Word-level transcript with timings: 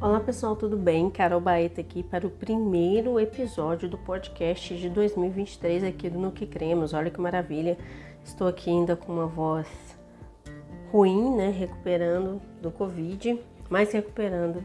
Olá 0.00 0.20
pessoal, 0.20 0.54
tudo 0.54 0.76
bem? 0.76 1.10
Carol 1.10 1.40
Baeta 1.40 1.80
aqui 1.80 2.04
para 2.04 2.24
o 2.24 2.30
primeiro 2.30 3.18
episódio 3.18 3.88
do 3.88 3.98
podcast 3.98 4.76
de 4.76 4.88
2023 4.88 5.82
aqui 5.82 6.08
do 6.08 6.20
No 6.20 6.30
Que 6.30 6.46
Cremos. 6.46 6.94
Olha 6.94 7.10
que 7.10 7.20
maravilha! 7.20 7.76
Estou 8.24 8.46
aqui 8.46 8.70
ainda 8.70 8.94
com 8.94 9.12
uma 9.12 9.26
voz 9.26 9.66
ruim, 10.92 11.34
né? 11.34 11.50
Recuperando 11.50 12.40
do 12.62 12.70
Covid, 12.70 13.40
mas 13.68 13.90
recuperando 13.90 14.62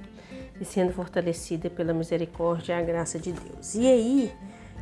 e 0.61 0.63
sendo 0.63 0.93
fortalecida 0.93 1.67
pela 1.67 1.93
misericórdia 1.93 2.73
e 2.73 2.75
a 2.79 2.83
graça 2.83 3.17
de 3.17 3.31
Deus. 3.31 3.73
E 3.73 3.87
aí, 3.87 4.31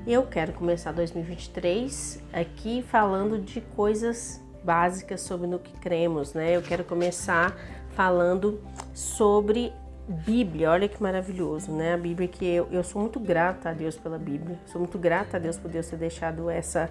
eu 0.05 0.23
quero 0.23 0.51
começar 0.51 0.91
2023 0.91 2.21
aqui 2.33 2.83
falando 2.89 3.39
de 3.39 3.61
coisas 3.61 4.43
básicas 4.65 5.21
sobre 5.21 5.47
no 5.47 5.59
que 5.59 5.71
cremos, 5.79 6.33
né? 6.33 6.57
Eu 6.57 6.61
quero 6.61 6.83
começar 6.83 7.55
falando 7.95 8.59
sobre 8.93 9.71
Bíblia, 10.07 10.71
olha 10.71 10.87
que 10.87 11.01
maravilhoso, 11.01 11.71
né? 11.71 11.93
A 11.93 11.97
Bíblia 11.97 12.27
que 12.27 12.45
eu, 12.45 12.67
eu 12.71 12.83
sou 12.83 13.01
muito 13.01 13.19
grata 13.19 13.69
a 13.69 13.73
Deus 13.73 13.95
pela 13.95 14.17
Bíblia, 14.17 14.59
sou 14.65 14.79
muito 14.79 14.97
grata 14.97 15.37
a 15.37 15.39
Deus 15.39 15.57
por 15.57 15.69
Deus 15.69 15.87
ter 15.87 15.97
deixado 15.97 16.49
essa 16.49 16.89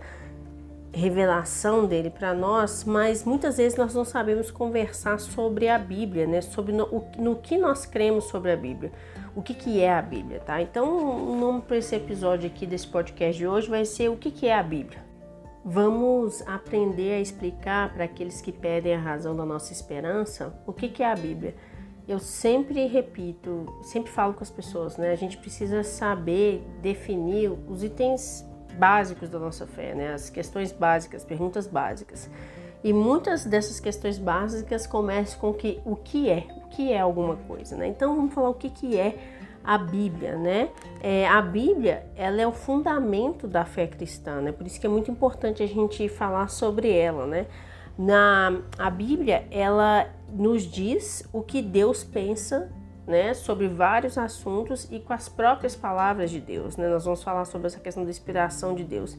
revelação 0.93 1.87
dele 1.87 2.11
para 2.11 2.35
nós, 2.35 2.85
mas 2.85 3.25
muitas 3.25 3.57
vezes 3.57 3.79
nós 3.79 3.95
não 3.95 4.05
sabemos 4.05 4.51
conversar 4.51 5.19
sobre 5.21 5.69
a 5.69 5.79
Bíblia, 5.79 6.27
né? 6.27 6.41
Sobre 6.41 6.73
no, 6.73 6.85
o, 6.85 7.07
no 7.19 7.37
que 7.37 7.59
nós 7.59 7.85
cremos 7.85 8.25
sobre 8.25 8.53
a 8.53 8.57
Bíblia, 8.57 8.93
o 9.35 9.43
que, 9.43 9.55
que 9.55 9.81
é 9.81 9.93
a 9.93 10.03
Bíblia, 10.03 10.41
tá? 10.41 10.61
Então, 10.61 10.89
o 11.31 11.37
nome 11.37 11.63
para 11.63 11.77
esse 11.77 11.95
episódio 11.95 12.49
aqui 12.49 12.67
desse 12.67 12.87
podcast 12.87 13.37
de 13.37 13.47
hoje 13.47 13.69
vai 13.69 13.85
ser 13.85 14.09
o 14.09 14.17
que, 14.17 14.31
que 14.31 14.47
é 14.47 14.55
a 14.55 14.63
Bíblia. 14.63 15.05
Vamos 15.65 16.43
aprender 16.47 17.13
a 17.13 17.21
explicar 17.21 17.93
para 17.93 18.05
aqueles 18.05 18.41
que 18.41 18.51
pedem 18.51 18.95
a 18.95 18.99
razão 18.99 19.37
da 19.37 19.45
nossa 19.45 19.73
esperança 19.73 20.55
o 20.67 20.73
que, 20.73 20.89
que 20.89 21.03
é 21.03 21.13
a 21.13 21.15
Bíblia 21.15 21.55
eu 22.11 22.19
sempre 22.19 22.87
repito, 22.87 23.67
sempre 23.83 24.11
falo 24.11 24.35
com 24.35 24.43
as 24.43 24.51
pessoas, 24.51 24.97
né? 24.97 25.13
A 25.13 25.17
gente 25.17 25.37
precisa 25.37 25.85
saber 25.85 26.67
definir 26.83 27.53
os 27.69 27.85
itens 27.85 28.45
básicos 28.77 29.29
da 29.29 29.39
nossa 29.39 29.65
fé, 29.65 29.95
né? 29.95 30.13
As 30.13 30.29
questões 30.29 30.73
básicas, 30.73 31.25
perguntas 31.25 31.69
básicas. 31.69 32.29
E 32.83 32.93
muitas 32.93 33.45
dessas 33.45 33.79
questões 33.79 34.19
básicas 34.19 34.89
começam 34.89 35.39
com 35.39 35.55
que, 35.55 35.81
o 35.85 35.95
que 35.95 36.29
é, 36.29 36.47
o 36.57 36.69
que 36.69 36.93
é 36.93 36.99
alguma 36.99 37.37
coisa, 37.37 37.77
né? 37.77 37.87
Então 37.87 38.17
vamos 38.17 38.35
falar 38.35 38.49
o 38.49 38.55
que, 38.55 38.71
que 38.71 38.99
é 38.99 39.17
a 39.63 39.79
Bíblia, 39.79 40.37
né? 40.37 40.71
É, 41.01 41.29
a 41.29 41.41
Bíblia, 41.41 42.07
ela 42.17 42.41
é 42.41 42.47
o 42.47 42.53
fundamento 42.53 43.47
da 43.47 43.65
fé 43.65 43.87
cristã, 43.87 44.41
né? 44.41 44.51
Por 44.51 44.67
isso 44.67 44.81
que 44.81 44.87
é 44.87 44.91
muito 44.91 45.13
importante 45.13 45.63
a 45.63 45.67
gente 45.67 46.09
falar 46.09 46.49
sobre 46.49 46.91
ela, 46.91 47.25
né? 47.25 47.47
Na 47.97 48.61
a 48.79 48.91
Bíblia, 48.91 49.45
ela 49.51 50.09
nos 50.33 50.63
diz 50.63 51.27
o 51.33 51.43
que 51.43 51.63
Deus 51.63 52.05
pensa 52.05 52.71
né, 53.07 53.35
sobre 53.35 53.67
vários 53.67 54.17
assuntos 54.17 54.87
e 54.91 55.01
com 55.01 55.13
as 55.13 55.29
próprias 55.29 55.75
palavras 55.75 56.31
de 56.31 56.41
Deus. 56.41 56.77
Né? 56.77 56.89
Nós 56.89 57.05
vamos 57.05 57.23
falar 57.23 57.45
sobre 57.45 57.67
essa 57.67 57.81
questão 57.81 58.05
da 58.05 58.11
inspiração 58.11 58.75
de 58.75 58.85
Deus. 58.85 59.17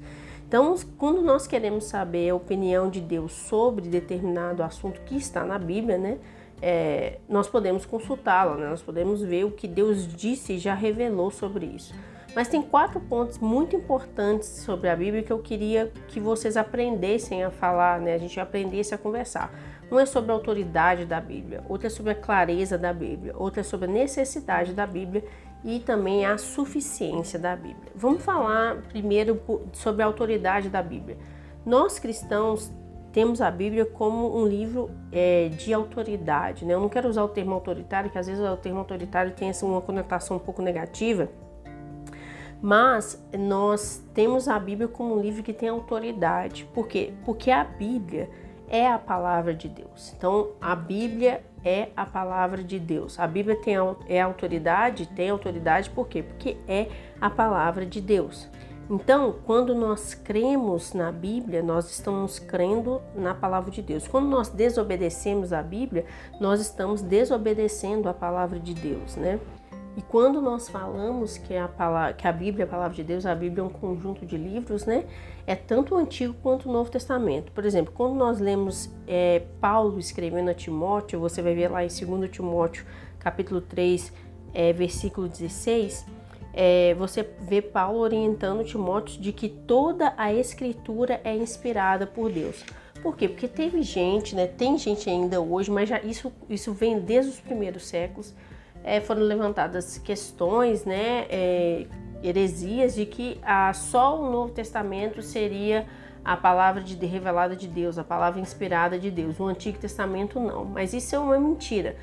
Então, 0.47 0.75
quando 0.97 1.21
nós 1.21 1.47
queremos 1.47 1.85
saber 1.85 2.29
a 2.29 2.35
opinião 2.35 2.89
de 2.89 3.01
Deus 3.01 3.31
sobre 3.31 3.87
determinado 3.87 4.63
assunto 4.63 5.01
que 5.01 5.15
está 5.15 5.43
na 5.43 5.57
Bíblia, 5.57 5.97
né, 5.97 6.19
é, 6.61 7.17
nós 7.27 7.47
podemos 7.47 7.85
consultá-la, 7.85 8.55
né? 8.55 8.69
nós 8.69 8.81
podemos 8.81 9.21
ver 9.21 9.45
o 9.45 9.51
que 9.51 9.67
Deus 9.67 10.07
disse 10.07 10.53
e 10.53 10.59
já 10.59 10.73
revelou 10.73 11.31
sobre 11.31 11.65
isso. 11.65 11.93
Mas 12.35 12.47
tem 12.47 12.61
quatro 12.61 12.99
pontos 12.99 13.39
muito 13.39 13.75
importantes 13.75 14.47
sobre 14.47 14.87
a 14.87 14.95
Bíblia 14.95 15.21
que 15.23 15.33
eu 15.33 15.39
queria 15.39 15.91
que 16.07 16.19
vocês 16.19 16.55
aprendessem 16.55 17.43
a 17.43 17.51
falar, 17.51 17.99
né? 17.99 18.13
A 18.13 18.17
gente 18.17 18.39
aprendesse 18.39 18.93
a 18.93 18.97
conversar. 18.97 19.53
Um 19.91 19.99
é 19.99 20.05
sobre 20.05 20.31
a 20.31 20.33
autoridade 20.33 21.05
da 21.05 21.19
Bíblia, 21.19 21.63
outro 21.67 21.87
é 21.87 21.89
sobre 21.89 22.13
a 22.13 22.15
clareza 22.15 22.77
da 22.77 22.93
Bíblia, 22.93 23.33
outro 23.37 23.59
é 23.59 23.63
sobre 23.63 23.89
a 23.89 23.91
necessidade 23.91 24.73
da 24.73 24.87
Bíblia 24.87 25.25
e 25.65 25.79
também 25.79 26.25
a 26.25 26.37
suficiência 26.37 27.37
da 27.37 27.55
Bíblia. 27.57 27.91
Vamos 27.93 28.23
falar 28.23 28.77
primeiro 28.83 29.41
sobre 29.73 30.01
a 30.01 30.05
autoridade 30.05 30.69
da 30.69 30.81
Bíblia. 30.81 31.17
Nós 31.65 31.99
cristãos 31.99 32.71
temos 33.11 33.41
a 33.41 33.51
Bíblia 33.51 33.85
como 33.85 34.39
um 34.39 34.47
livro 34.47 34.89
é, 35.11 35.49
de 35.49 35.73
autoridade. 35.73 36.63
Né? 36.63 36.73
Eu 36.73 36.79
não 36.79 36.87
quero 36.87 37.09
usar 37.09 37.25
o 37.25 37.27
termo 37.27 37.53
autoritário, 37.53 38.09
que 38.09 38.17
às 38.17 38.27
vezes 38.27 38.41
o 38.41 38.55
termo 38.55 38.79
autoritário 38.79 39.33
tem 39.33 39.49
assim, 39.49 39.65
uma 39.65 39.81
conotação 39.81 40.37
um 40.37 40.39
pouco 40.39 40.61
negativa, 40.61 41.27
mas 42.61 43.21
nós 43.37 44.01
temos 44.13 44.47
a 44.47 44.57
Bíblia 44.57 44.87
como 44.87 45.17
um 45.17 45.19
livro 45.19 45.43
que 45.43 45.51
tem 45.51 45.67
autoridade. 45.67 46.65
Por 46.73 46.87
quê? 46.87 47.11
Porque 47.25 47.51
a 47.51 47.65
Bíblia 47.65 48.29
é 48.71 48.87
a 48.87 48.97
palavra 48.97 49.53
de 49.53 49.67
Deus. 49.67 50.13
Então, 50.17 50.51
a 50.61 50.73
Bíblia 50.73 51.43
é 51.63 51.89
a 51.95 52.05
palavra 52.05 52.63
de 52.63 52.79
Deus. 52.79 53.19
A 53.19 53.27
Bíblia 53.27 53.57
tem 53.61 53.75
é 54.07 54.21
autoridade? 54.21 55.05
Tem 55.07 55.29
autoridade 55.29 55.89
por 55.89 56.07
quê? 56.07 56.23
Porque 56.23 56.57
é 56.67 56.87
a 57.19 57.29
palavra 57.29 57.85
de 57.85 57.99
Deus. 57.99 58.49
Então, 58.89 59.35
quando 59.45 59.75
nós 59.75 60.13
cremos 60.13 60.93
na 60.93 61.11
Bíblia, 61.11 61.61
nós 61.61 61.91
estamos 61.91 62.39
crendo 62.39 63.01
na 63.13 63.33
palavra 63.33 63.69
de 63.69 63.81
Deus. 63.81 64.07
Quando 64.07 64.27
nós 64.27 64.49
desobedecemos 64.49 65.51
a 65.51 65.61
Bíblia, 65.61 66.05
nós 66.39 66.61
estamos 66.61 67.01
desobedecendo 67.01 68.07
a 68.07 68.13
palavra 68.13 68.59
de 68.59 68.73
Deus, 68.73 69.17
né? 69.17 69.39
E 69.95 70.01
quando 70.01 70.41
nós 70.41 70.69
falamos 70.69 71.37
que 71.37 71.55
a, 71.55 71.67
palavra, 71.67 72.13
que 72.13 72.25
a 72.25 72.31
Bíblia 72.31 72.63
é 72.63 72.67
a 72.67 72.69
palavra 72.69 72.95
de 72.95 73.03
Deus, 73.03 73.25
a 73.25 73.35
Bíblia 73.35 73.61
é 73.61 73.65
um 73.65 73.69
conjunto 73.69 74.25
de 74.25 74.37
livros, 74.37 74.85
né? 74.85 75.05
É 75.45 75.53
tanto 75.53 75.95
o 75.95 75.97
Antigo 75.97 76.33
quanto 76.41 76.69
o 76.69 76.71
Novo 76.71 76.89
Testamento. 76.89 77.51
Por 77.51 77.65
exemplo, 77.65 77.93
quando 77.93 78.15
nós 78.15 78.39
lemos 78.39 78.89
é, 79.05 79.43
Paulo 79.59 79.99
escrevendo 79.99 80.49
a 80.49 80.53
Timóteo, 80.53 81.19
você 81.19 81.41
vai 81.41 81.53
ver 81.53 81.67
lá 81.67 81.83
em 81.83 81.87
2 81.87 82.31
Timóteo, 82.31 82.85
capítulo 83.19 83.59
3, 83.59 84.13
é, 84.53 84.71
versículo 84.71 85.27
16, 85.27 86.05
é, 86.53 86.93
você 86.95 87.27
vê 87.41 87.61
Paulo 87.61 87.99
orientando 87.99 88.63
Timóteo 88.63 89.21
de 89.21 89.33
que 89.33 89.49
toda 89.49 90.13
a 90.17 90.33
escritura 90.33 91.19
é 91.23 91.35
inspirada 91.35 92.07
por 92.07 92.31
Deus. 92.31 92.63
Por 93.01 93.17
quê? 93.17 93.27
Porque 93.27 93.47
teve 93.47 93.81
gente, 93.81 94.35
né? 94.35 94.47
Tem 94.47 94.77
gente 94.77 95.09
ainda 95.09 95.41
hoje, 95.41 95.69
mas 95.69 95.89
já 95.89 95.99
isso, 95.99 96.31
isso 96.49 96.71
vem 96.71 96.99
desde 96.99 97.31
os 97.31 97.39
primeiros 97.41 97.87
séculos 97.87 98.33
é, 98.83 98.99
foram 99.01 99.21
levantadas 99.21 99.97
questões, 99.97 100.85
né, 100.85 101.25
é, 101.29 101.87
heresias 102.23 102.95
de 102.95 103.05
que 103.05 103.39
ah, 103.43 103.73
só 103.73 104.19
o 104.19 104.31
Novo 104.31 104.53
Testamento 104.53 105.21
seria 105.21 105.85
a 106.23 106.37
palavra 106.37 106.81
de, 106.81 106.93
revelada 107.05 107.55
de 107.55 107.67
Deus, 107.67 107.97
a 107.97 108.03
palavra 108.03 108.39
inspirada 108.39 108.99
de 108.99 109.09
Deus. 109.09 109.39
O 109.39 109.45
Antigo 109.45 109.77
Testamento 109.79 110.39
não. 110.39 110.65
Mas 110.65 110.93
isso 110.93 111.15
é 111.15 111.19
uma 111.19 111.39
mentira. 111.39 111.95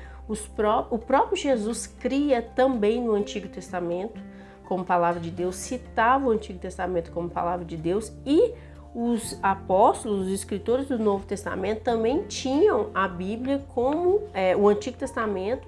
Pró 0.55 0.87
o 0.91 0.99
próprio 0.99 1.35
Jesus 1.35 1.87
cria 1.87 2.41
também 2.41 3.01
no 3.01 3.13
Antigo 3.13 3.47
Testamento 3.47 4.21
como 4.65 4.85
palavra 4.85 5.19
de 5.19 5.31
Deus, 5.31 5.55
citava 5.55 6.27
o 6.27 6.29
Antigo 6.29 6.59
Testamento 6.59 7.11
como 7.11 7.27
palavra 7.27 7.65
de 7.65 7.75
Deus 7.75 8.13
e 8.23 8.53
os 8.93 9.39
apóstolos, 9.41 10.27
os 10.27 10.33
escritores 10.33 10.87
do 10.87 10.99
Novo 10.99 11.25
Testamento 11.25 11.81
também 11.81 12.23
tinham 12.25 12.91
a 12.93 13.07
Bíblia 13.07 13.65
como 13.69 14.27
é, 14.31 14.55
o 14.55 14.67
Antigo 14.67 14.97
Testamento 14.97 15.67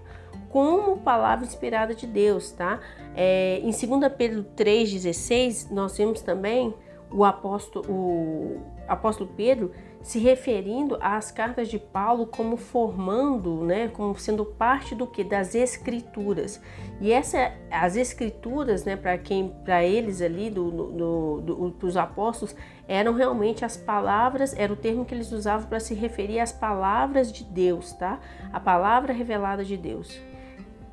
como 0.52 0.98
palavra 0.98 1.46
inspirada 1.46 1.96
de 1.96 2.06
Deus, 2.06 2.52
tá? 2.52 2.80
É, 3.16 3.60
em 3.60 3.72
2 3.72 4.14
Pedro 4.18 4.46
3,16, 4.56 5.72
nós 5.72 5.98
vemos 5.98 6.22
também 6.22 6.74
o 7.12 7.26
apóstolo, 7.26 7.86
o 7.90 8.62
apóstolo 8.88 9.30
Pedro 9.36 9.72
se 10.02 10.18
referindo 10.18 10.98
às 11.00 11.32
cartas 11.32 11.68
de 11.68 11.78
Paulo 11.78 12.26
como 12.26 12.58
formando, 12.58 13.64
né, 13.64 13.88
como 13.90 14.18
sendo 14.18 14.44
parte 14.44 14.96
do 14.96 15.06
que 15.06 15.24
das 15.24 15.54
escrituras. 15.54 16.60
E 17.00 17.12
essa 17.12 17.54
as 17.70 17.96
escrituras, 17.96 18.84
né, 18.84 18.96
para 18.96 19.18
quem 19.18 19.50
para 19.64 19.84
eles 19.84 20.22
ali 20.22 20.50
do, 20.50 20.72
do, 20.72 21.42
do, 21.42 21.70
dos 21.70 21.96
apóstolos 21.96 22.56
eram 22.88 23.14
realmente 23.14 23.64
as 23.64 23.78
palavras, 23.78 24.58
era 24.58 24.74
o 24.74 24.76
termo 24.76 25.06
que 25.06 25.14
eles 25.14 25.32
usavam 25.32 25.68
para 25.68 25.80
se 25.80 25.94
referir 25.94 26.40
às 26.40 26.52
palavras 26.52 27.32
de 27.32 27.44
Deus, 27.44 27.94
tá? 27.94 28.20
A 28.52 28.60
palavra 28.60 29.14
revelada 29.14 29.64
de 29.64 29.78
Deus. 29.78 30.20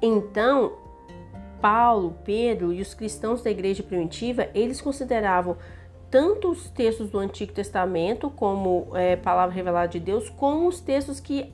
Então, 0.01 0.73
Paulo, 1.61 2.17
Pedro 2.25 2.73
e 2.73 2.81
os 2.81 2.95
cristãos 2.95 3.43
da 3.43 3.51
igreja 3.51 3.83
primitiva, 3.83 4.49
eles 4.55 4.81
consideravam 4.81 5.57
tanto 6.11 6.51
os 6.51 6.71
textos 6.71 7.11
do 7.11 7.19
Antigo 7.19 7.53
Testamento 7.53 8.31
como 8.31 8.89
é, 8.95 9.17
palavra 9.17 9.55
revelada 9.55 9.89
de 9.89 10.01
Deus, 10.01 10.29
como 10.31 10.67
os 10.69 10.81
textos 10.81 11.21
que 11.21 11.53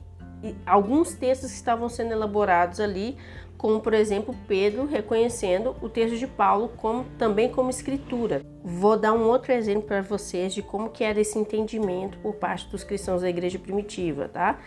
alguns 0.65 1.13
textos 1.15 1.49
que 1.51 1.57
estavam 1.57 1.89
sendo 1.89 2.11
elaborados 2.11 2.79
ali, 2.79 3.17
como 3.57 3.79
por 3.79 3.93
exemplo 3.93 4.35
Pedro 4.47 4.85
reconhecendo 4.85 5.75
o 5.81 5.89
texto 5.89 6.17
de 6.17 6.27
Paulo 6.27 6.69
como 6.77 7.05
também 7.17 7.49
como 7.49 7.69
escritura. 7.69 8.43
Vou 8.63 8.97
dar 8.97 9.13
um 9.13 9.27
outro 9.27 9.51
exemplo 9.53 9.83
para 9.83 10.01
vocês 10.01 10.53
de 10.53 10.61
como 10.61 10.89
que 10.89 11.03
era 11.03 11.19
esse 11.19 11.39
entendimento 11.39 12.17
por 12.19 12.35
parte 12.35 12.67
dos 12.67 12.83
cristãos 12.83 13.21
da 13.21 13.29
igreja 13.29 13.57
primitiva, 13.57 14.29
tá? 14.29 14.59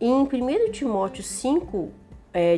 Em 0.00 0.22
1 0.22 0.70
Timóteo 0.70 1.24
5, 1.24 1.88
é, 1.88 2.07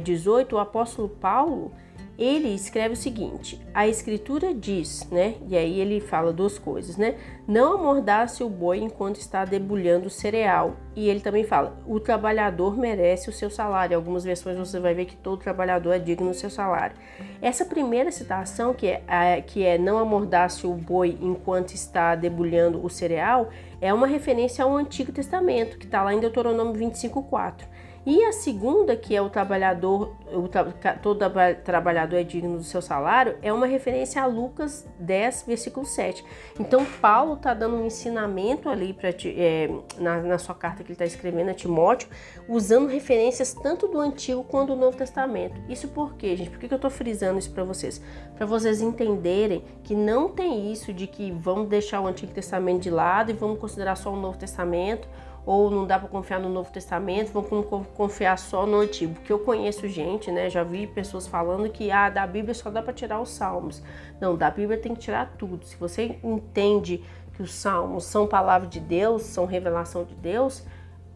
18, 0.03 0.57
o 0.57 0.59
apóstolo 0.59 1.09
Paulo 1.09 1.73
ele 2.21 2.55
escreve 2.55 2.93
o 2.93 2.97
seguinte: 2.97 3.59
a 3.73 3.89
escritura 3.89 4.53
diz, 4.53 5.09
né? 5.11 5.37
E 5.49 5.57
aí 5.57 5.81
ele 5.81 6.01
fala 6.01 6.35
duas 6.35 6.59
coisas, 6.59 6.99
né? 6.99 7.15
Não 7.49 7.73
amordace 7.73 8.45
o 8.45 8.49
boi 8.51 8.79
enquanto 8.79 9.17
está 9.17 9.47
debulhando 9.47 10.09
o 10.09 10.11
cereal. 10.11 10.77
E 10.95 11.09
ele 11.09 11.21
também 11.21 11.45
fala: 11.45 11.81
o 11.87 11.99
trabalhador 11.99 12.77
merece 12.77 13.31
o 13.31 13.33
seu 13.33 13.49
salário. 13.49 13.95
Em 13.95 13.97
algumas 13.97 14.23
versões 14.23 14.59
você 14.59 14.79
vai 14.79 14.93
ver 14.93 15.07
que 15.07 15.17
todo 15.17 15.41
trabalhador 15.41 15.93
é 15.95 15.99
digno 15.99 16.29
do 16.29 16.37
seu 16.37 16.51
salário. 16.51 16.95
Essa 17.41 17.65
primeira 17.65 18.13
citação, 18.13 18.75
que 18.75 18.87
é, 18.87 19.41
que 19.41 19.65
é 19.65 19.79
não 19.79 19.97
amordace 19.97 20.67
o 20.67 20.75
boi 20.75 21.17
enquanto 21.23 21.71
está 21.71 22.15
debulhando 22.15 22.85
o 22.85 22.91
cereal, 22.91 23.49
é 23.81 23.95
uma 23.95 24.07
referência 24.07 24.63
ao 24.63 24.77
Antigo 24.77 25.11
Testamento, 25.11 25.79
que 25.79 25.87
está 25.87 26.03
lá 26.03 26.13
em 26.13 26.21
Deuteronômio 26.21 26.75
25,4. 26.75 27.65
E 28.05 28.25
a 28.25 28.33
segunda, 28.33 28.97
que 28.97 29.15
é 29.15 29.21
o 29.21 29.29
trabalhador, 29.29 30.17
o 30.33 30.49
tra 30.49 30.65
todo 30.95 31.21
trabalhador 31.63 32.17
é 32.17 32.23
digno 32.23 32.57
do 32.57 32.65
seu 32.65 32.81
salário, 32.81 33.37
é 33.43 33.53
uma 33.53 33.67
referência 33.67 34.23
a 34.23 34.27
Lucas 34.27 34.89
10, 34.99 35.45
versículo 35.47 35.85
7. 35.85 36.25
Então, 36.59 36.83
Paulo 36.85 37.35
está 37.35 37.53
dando 37.53 37.77
um 37.77 37.85
ensinamento 37.85 38.71
ali 38.71 38.95
pra, 38.95 39.11
é, 39.11 39.71
na, 39.99 40.23
na, 40.23 40.39
sua 40.39 40.55
carta 40.55 40.83
que 40.83 40.89
ele 40.89 40.95
está 40.95 41.05
escrevendo 41.05 41.51
a 41.51 41.55
Timóteo, 41.55 42.09
usando 42.49 42.89
referências 42.89 43.53
tanto 43.53 43.87
do 43.87 44.01
Antigo 44.01 44.43
quanto 44.45 44.75
do 44.75 44.81
Novo 44.81 44.97
Testamento. 44.97 45.61
Isso 45.69 45.89
por 45.89 46.15
quê, 46.15 46.35
gente? 46.37 46.49
Por 46.49 46.59
que 46.59 46.73
eu 46.73 46.77
estou 46.77 46.91
frisando 46.91 47.39
isso 47.39 47.51
para 47.51 47.65
vocês? 47.65 48.01
Para 48.35 48.47
vocês 48.47 48.81
entenderem 48.81 49.63
que 49.85 49.95
não 49.95 50.31
tem 50.31 50.73
isso 50.73 50.91
de 50.91 51.07
que 51.07 51.31
vamos 51.33 51.69
deixar 51.69 52.01
o 52.01 52.07
Antigo 52.07 52.33
Testamento 52.33 52.83
de 52.83 52.91
lado 52.91 53.31
e 53.31 53.35
vamos 53.35 53.59
considerar 53.59 53.97
só 53.97 54.11
o 54.11 54.17
Novo 54.17 54.39
Testamento 54.39 55.07
ou 55.51 55.69
não 55.69 55.85
dá 55.85 55.99
para 55.99 56.09
confiar 56.09 56.39
no 56.39 56.49
Novo 56.49 56.71
Testamento, 56.71 57.33
vamos 57.33 57.67
confiar 57.97 58.39
só 58.39 58.65
no 58.65 58.77
Antigo. 58.79 59.15
Porque 59.15 59.33
eu 59.33 59.41
conheço 59.41 59.89
gente, 59.89 60.31
né? 60.31 60.49
Já 60.49 60.63
vi 60.63 60.87
pessoas 60.87 61.27
falando 61.27 61.69
que 61.69 61.91
ah, 61.91 62.09
da 62.09 62.25
Bíblia 62.25 62.55
só 62.55 62.71
dá 62.71 62.81
para 62.81 62.93
tirar 62.93 63.21
os 63.21 63.31
salmos. 63.31 63.83
Não, 64.21 64.37
da 64.37 64.49
Bíblia 64.49 64.79
tem 64.79 64.95
que 64.95 65.01
tirar 65.01 65.35
tudo. 65.37 65.67
Se 65.67 65.75
você 65.75 66.21
entende 66.23 67.03
que 67.35 67.43
os 67.43 67.53
salmos 67.53 68.05
são 68.05 68.29
palavra 68.29 68.69
de 68.69 68.79
Deus, 68.79 69.23
são 69.23 69.45
revelação 69.45 70.05
de 70.05 70.15
Deus, 70.15 70.65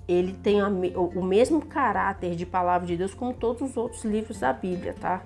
ele 0.09 0.33
tem 0.33 0.61
o 0.65 1.23
mesmo 1.23 1.65
caráter 1.65 2.35
de 2.35 2.45
palavra 2.45 2.89
de 2.89 2.97
Deus 2.97 3.15
como 3.15 3.33
todos 3.33 3.63
os 3.63 3.77
outros 3.77 4.05
livros 4.05 4.41
da 4.41 4.53
Bíblia, 4.53 4.97
tá? 5.01 5.23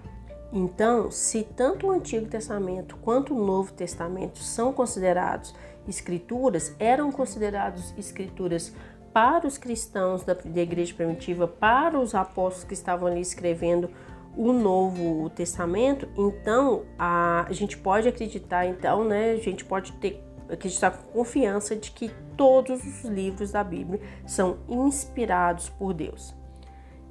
Então, 0.52 1.10
se 1.10 1.44
tanto 1.44 1.86
o 1.86 1.90
Antigo 1.90 2.26
Testamento 2.26 2.94
quanto 2.98 3.34
o 3.34 3.42
Novo 3.42 3.72
Testamento 3.72 4.38
são 4.38 4.70
considerados 4.70 5.54
escrituras, 5.88 6.74
eram 6.78 7.10
considerados 7.10 7.94
escrituras 7.96 8.72
para 9.18 9.48
os 9.48 9.58
cristãos 9.58 10.22
da, 10.22 10.32
da 10.32 10.60
igreja 10.60 10.94
primitiva, 10.94 11.48
para 11.48 11.98
os 11.98 12.14
apóstolos 12.14 12.62
que 12.62 12.72
estavam 12.72 13.08
ali 13.08 13.20
escrevendo 13.20 13.90
o 14.36 14.52
Novo 14.52 15.28
Testamento, 15.30 16.08
então 16.16 16.84
a, 16.96 17.44
a 17.48 17.52
gente 17.52 17.76
pode 17.76 18.06
acreditar, 18.06 18.64
então, 18.66 19.02
né, 19.02 19.32
a 19.32 19.38
gente 19.38 19.64
pode 19.64 19.90
ter 19.94 20.24
acreditar 20.48 20.92
com 20.92 21.10
confiança 21.10 21.74
de 21.74 21.90
que 21.90 22.12
todos 22.36 22.80
os 22.86 23.04
livros 23.06 23.50
da 23.50 23.64
Bíblia 23.64 24.00
são 24.24 24.58
inspirados 24.68 25.68
por 25.68 25.92
Deus. 25.92 26.32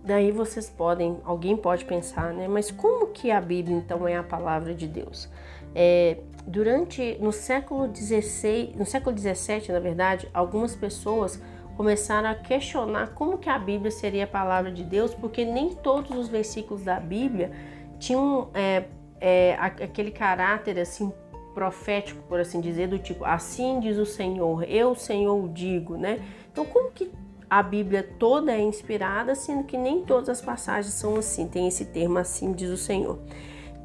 Daí 0.01 0.31
vocês 0.31 0.69
podem, 0.69 1.19
alguém 1.25 1.57
pode 1.57 1.83
pensar, 1.83 2.33
né? 2.33 2.47
Mas 2.47 2.71
como 2.71 3.07
que 3.07 3.29
a 3.31 3.41
Bíblia 3.41 3.75
então 3.75 4.07
é 4.07 4.15
a 4.15 4.23
palavra 4.23 4.73
de 4.73 4.87
Deus? 4.87 5.29
É, 5.75 6.19
durante 6.47 7.17
no 7.19 7.33
século 7.33 7.89
16, 7.89 8.77
no 8.77 8.85
século 8.85 9.13
17, 9.13 9.73
na 9.73 9.79
verdade, 9.81 10.29
algumas 10.33 10.73
pessoas 10.73 11.41
começaram 11.77 12.27
a 12.27 12.33
questionar 12.33 13.13
como 13.13 13.37
que 13.37 13.47
a 13.47 13.59
Bíblia 13.59 13.91
seria 13.91 14.23
a 14.23 14.27
palavra 14.27 14.71
de 14.71 14.83
Deus, 14.83 15.13
porque 15.13 15.45
nem 15.45 15.75
todos 15.75 16.17
os 16.17 16.27
versículos 16.27 16.83
da 16.83 16.99
Bíblia 16.99 17.51
tinham 17.99 18.49
é, 18.55 18.85
é, 19.21 19.55
aquele 19.59 20.09
caráter 20.09 20.79
assim 20.79 21.13
profético, 21.53 22.21
por 22.23 22.39
assim 22.39 22.59
dizer, 22.59 22.87
do 22.87 22.97
tipo 22.97 23.23
assim 23.23 23.79
diz 23.79 23.97
o 23.97 24.05
Senhor, 24.07 24.63
eu 24.63 24.95
Senhor 24.95 25.47
digo, 25.49 25.95
né? 25.95 26.19
Então 26.51 26.65
como 26.65 26.91
que 26.91 27.11
a 27.47 27.61
Bíblia 27.61 28.03
toda 28.17 28.51
é 28.51 28.59
inspirada, 28.59 29.35
sendo 29.35 29.63
que 29.63 29.77
nem 29.77 30.03
todas 30.03 30.29
as 30.29 30.41
passagens 30.41 30.93
são 30.95 31.15
assim, 31.15 31.47
tem 31.47 31.67
esse 31.67 31.85
termo 31.85 32.17
assim 32.17 32.53
diz 32.53 32.71
o 32.71 32.77
Senhor. 32.77 33.19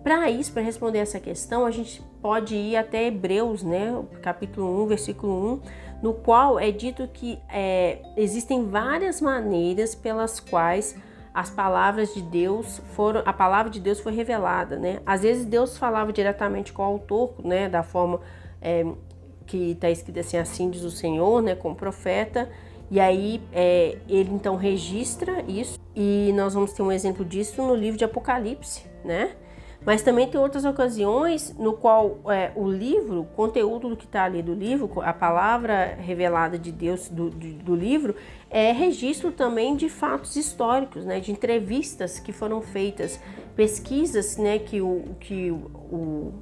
Para 0.02 0.30
isso, 0.30 0.52
para 0.52 0.62
responder 0.62 0.98
essa 0.98 1.20
questão, 1.20 1.64
a 1.64 1.70
gente 1.70 2.02
pode 2.20 2.56
ir 2.56 2.74
até 2.74 3.06
Hebreus, 3.06 3.62
né, 3.62 4.02
capítulo 4.20 4.82
1, 4.82 4.86
versículo 4.86 5.52
1, 5.54 5.60
no 6.02 6.12
qual 6.12 6.58
é 6.58 6.70
dito 6.70 7.08
que 7.08 7.38
é, 7.48 8.02
existem 8.16 8.68
várias 8.68 9.20
maneiras 9.20 9.94
pelas 9.94 10.40
quais 10.40 10.96
as 11.32 11.48
palavras 11.48 12.12
de 12.12 12.20
Deus 12.20 12.82
foram, 12.94 13.22
a 13.24 13.32
palavra 13.32 13.70
de 13.70 13.80
Deus 13.80 14.00
foi 14.00 14.12
revelada, 14.12 14.76
né? 14.76 15.00
Às 15.06 15.22
vezes 15.22 15.46
Deus 15.46 15.78
falava 15.78 16.12
diretamente 16.12 16.72
com 16.72 16.82
o 16.82 16.84
autor, 16.84 17.34
né, 17.42 17.68
da 17.68 17.82
forma 17.82 18.20
é, 18.60 18.84
que 19.46 19.70
está 19.70 19.88
escrito 19.88 20.20
assim, 20.20 20.36
assim 20.36 20.70
diz 20.70 20.82
o 20.82 20.90
Senhor, 20.90 21.40
né, 21.40 21.54
com 21.54 21.70
o 21.70 21.74
profeta, 21.74 22.50
e 22.90 23.00
aí 23.00 23.40
é, 23.52 23.96
ele 24.08 24.30
então 24.30 24.56
registra 24.56 25.42
isso 25.48 25.78
e 25.96 26.32
nós 26.34 26.52
vamos 26.52 26.72
ter 26.72 26.82
um 26.82 26.92
exemplo 26.92 27.24
disso 27.24 27.62
no 27.62 27.74
livro 27.74 27.96
de 27.96 28.04
Apocalipse, 28.04 28.84
né? 29.02 29.32
Mas 29.84 30.02
também 30.02 30.28
tem 30.28 30.40
outras 30.40 30.64
ocasiões 30.64 31.54
no 31.58 31.72
qual 31.72 32.20
é, 32.28 32.52
o 32.54 32.68
livro, 32.68 33.22
o 33.22 33.24
conteúdo 33.24 33.88
do 33.88 33.96
que 33.96 34.04
está 34.04 34.24
ali 34.24 34.40
do 34.40 34.54
livro, 34.54 34.90
a 35.02 35.12
palavra 35.12 35.96
revelada 36.00 36.56
de 36.56 36.70
Deus 36.70 37.08
do, 37.08 37.30
do, 37.30 37.52
do, 37.54 37.74
livro, 37.74 38.14
é 38.48 38.70
registro 38.70 39.32
também 39.32 39.74
de 39.74 39.88
fatos 39.88 40.36
históricos, 40.36 41.04
né, 41.04 41.18
de 41.18 41.32
entrevistas 41.32 42.20
que 42.20 42.32
foram 42.32 42.60
feitas, 42.60 43.18
pesquisas 43.56 44.36
né, 44.36 44.58
que 44.58 44.80
o, 44.80 45.16
que 45.18 45.50
o, 45.50 46.32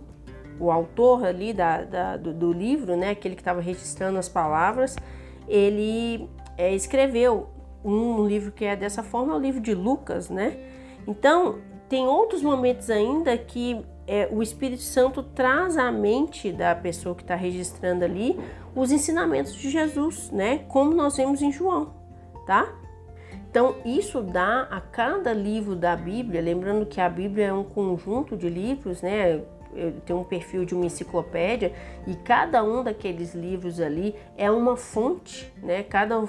o 0.59 0.71
autor 0.71 1.25
ali 1.25 1.55
da, 1.55 1.83
da 1.83 2.17
do, 2.19 2.35
do 2.35 2.53
livro, 2.53 2.95
né, 2.95 3.11
aquele 3.11 3.35
que 3.35 3.41
estava 3.41 3.63
registrando 3.63 4.19
as 4.19 4.29
palavras, 4.29 4.97
ele 5.49 6.29
é, 6.59 6.75
escreveu 6.75 7.49
um 7.83 8.27
livro 8.27 8.53
que 8.53 8.67
é 8.67 8.77
dessa 8.77 9.03
forma, 9.03 9.33
é 9.33 9.37
o 9.37 9.41
livro 9.41 9.61
de 9.61 9.75
Lucas, 9.75 10.29
né? 10.29 10.59
Então, 11.07 11.59
tem 11.91 12.07
outros 12.07 12.41
momentos 12.41 12.89
ainda 12.89 13.37
que 13.37 13.85
é, 14.07 14.29
o 14.31 14.41
Espírito 14.41 14.81
Santo 14.81 15.25
traz 15.25 15.77
à 15.77 15.91
mente 15.91 16.53
da 16.53 16.73
pessoa 16.73 17.17
que 17.17 17.23
está 17.23 17.35
registrando 17.35 18.05
ali 18.05 18.39
os 18.77 18.93
ensinamentos 18.93 19.53
de 19.55 19.69
Jesus, 19.69 20.31
né? 20.31 20.59
Como 20.69 20.95
nós 20.95 21.17
vemos 21.17 21.43
em 21.43 21.51
João, 21.51 21.93
tá? 22.47 22.73
Então, 23.51 23.75
isso 23.85 24.23
dá 24.23 24.69
a 24.71 24.81
cada 24.81 25.33
livro 25.33 25.75
da 25.75 25.97
Bíblia, 25.97 26.41
lembrando 26.41 26.87
que 26.87 27.01
a 27.01 27.09
Bíblia 27.09 27.47
é 27.47 27.53
um 27.53 27.65
conjunto 27.65 28.37
de 28.37 28.49
livros, 28.49 29.03
né? 29.03 29.43
tem 30.05 30.15
um 30.15 30.25
perfil 30.25 30.65
de 30.65 30.75
uma 30.75 30.87
enciclopédia 30.87 31.73
e 32.07 32.15
cada 32.15 32.63
um 32.63 32.83
daqueles 32.83 33.35
livros 33.35 33.81
ali 33.81 34.17
é 34.37 34.51
uma 34.51 34.77
fonte, 34.77 35.53
né? 35.63 35.83
Cada 35.85 36.19
um, 36.19 36.27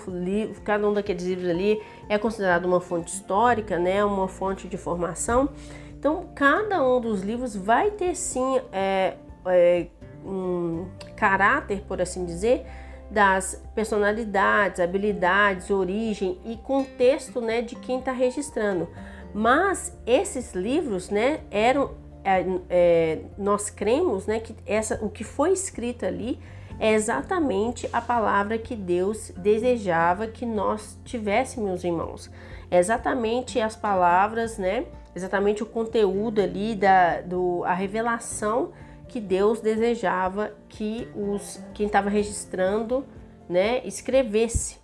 cada 0.64 0.88
um 0.88 0.94
daqueles 0.94 1.24
livros 1.24 1.50
ali 1.50 1.82
é 2.08 2.18
considerado 2.18 2.66
uma 2.66 2.80
fonte 2.80 3.12
histórica, 3.14 3.80
né? 3.80 4.06
Uma 4.06 4.28
fonte 4.28 4.68
de 4.68 4.78
formação. 4.78 5.50
Então, 5.98 6.30
cada 6.36 6.84
um 6.84 7.02
dos 7.02 7.22
livros 7.22 7.56
vai 7.56 7.92
ter 7.92 8.16
sim 8.16 8.62
é, 8.72 9.16
é, 9.48 9.88
um 10.24 10.88
caráter, 11.16 11.82
por 11.88 12.02
assim 12.02 12.26
dizer, 12.26 12.66
das 13.12 13.62
personalidades, 13.76 14.80
habilidades, 14.80 15.70
origem 15.70 16.40
e 16.46 16.56
contexto, 16.56 17.42
né, 17.42 17.62
de 17.62 17.76
quem 17.76 18.00
está 18.00 18.14
registrando. 18.14 18.88
Mas 19.34 19.96
esses 20.06 20.54
livros, 20.54 21.10
né, 21.10 21.42
eram 21.52 21.92
é, 22.24 22.46
é, 22.70 23.20
nós 23.38 23.70
cremos 23.70 24.28
né, 24.28 24.40
que 24.40 24.56
essa, 24.66 25.00
o 25.04 25.10
que 25.10 25.24
foi 25.24 25.52
escrito 25.52 26.06
ali 26.06 26.40
é 26.80 26.94
exatamente 26.94 27.90
a 27.92 28.00
palavra 28.00 28.58
que 28.58 28.76
Deus 28.76 29.32
desejava 29.38 30.28
que 30.28 30.46
nós 30.46 30.98
tivéssemos 31.04 31.84
em 31.84 31.92
mãos. 31.92 32.32
É 32.70 32.80
exatamente 32.80 33.60
as 33.60 33.76
palavras, 33.76 34.58
né? 34.58 34.86
Exatamente 35.14 35.62
o 35.62 35.66
conteúdo 35.66 36.42
ali 36.42 36.74
da 36.74 37.22
do, 37.22 37.64
a 37.66 37.74
revelação 37.74 38.72
que 39.12 39.20
Deus 39.20 39.60
desejava 39.60 40.54
que 40.70 41.06
os 41.14 41.62
quem 41.74 41.86
estava 41.86 42.10
registrando, 42.10 43.06
né, 43.50 43.86
escrevesse. 43.86 44.80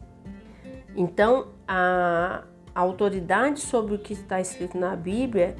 Então, 0.95 1.47
a, 1.65 2.43
a 2.75 2.81
autoridade 2.81 3.61
sobre 3.61 3.95
o 3.95 3.99
que 3.99 4.11
está 4.11 4.41
escrito 4.41 4.77
na 4.77 4.97
Bíblia 4.97 5.55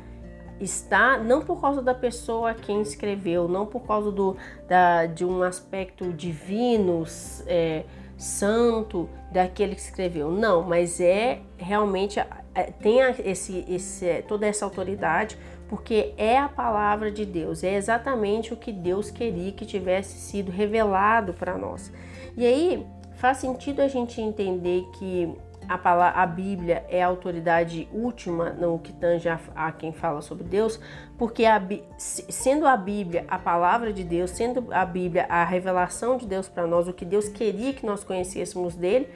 está 0.60 1.18
não 1.18 1.42
por 1.42 1.62
causa 1.62 1.82
da 1.82 1.94
pessoa 1.94 2.54
quem 2.54 2.82
escreveu, 2.82 3.48
não 3.48 3.66
por 3.66 3.88
causa 3.88 4.12
do, 4.12 4.36
da, 4.68 5.06
de 5.06 5.24
um 5.24 5.44
aspecto 5.44 6.12
divino, 6.12 7.06
é, 7.46 7.86
santo 8.18 9.08
daquele 9.32 9.76
que 9.76 9.82
escreveu, 9.82 10.30
não, 10.30 10.64
mas 10.64 11.00
é 11.00 11.40
realmente 11.58 12.20
é, 12.20 12.64
tem 12.82 13.00
esse, 13.24 13.64
esse, 13.70 14.06
é, 14.06 14.22
toda 14.22 14.46
essa 14.46 14.66
autoridade 14.66 15.38
porque 15.68 16.14
é 16.18 16.38
a 16.38 16.48
palavra 16.48 17.12
de 17.12 17.26
Deus, 17.26 17.64
é 17.64 17.76
exatamente 17.76 18.54
o 18.54 18.58
que 18.58 18.72
Deus 18.72 19.12
queria 19.12 19.52
que 19.52 19.66
tivesse 19.66 20.18
sido 20.18 20.52
revelado 20.52 21.34
para 21.34 21.58
nós. 21.58 21.92
E 22.36 22.46
aí 22.46 22.86
faz 23.16 23.38
sentido 23.38 23.82
a 23.82 23.88
gente 23.88 24.22
entender 24.22 24.84
que 24.98 25.36
a, 25.68 25.78
palavra, 25.78 26.22
a 26.22 26.26
Bíblia 26.26 26.86
é 26.88 27.04
a 27.04 27.08
autoridade 27.08 27.88
última 27.92 28.52
no 28.52 28.80
que 28.80 28.94
tange 28.94 29.28
a, 29.28 29.40
a 29.56 29.72
quem 29.72 29.92
fala 29.92 30.22
sobre 30.22 30.46
Deus, 30.46 30.80
porque 31.18 31.46
a, 31.46 31.62
sendo 31.98 32.66
a 32.66 32.78
Bíblia 32.78 33.26
a 33.28 33.38
palavra 33.38 33.92
de 33.92 34.04
Deus, 34.04 34.32
sendo 34.32 34.68
a 34.72 34.86
Bíblia 34.86 35.26
a 35.28 35.44
revelação 35.44 36.18
de 36.18 36.26
Deus 36.26 36.48
para 36.48 36.66
nós, 36.66 36.88
o 36.88 36.94
que 36.94 37.04
Deus 37.04 37.28
queria 37.28 37.74
que 37.74 37.86
nós 37.86 38.04
conhecêssemos 38.04 38.76
dele, 38.76 39.10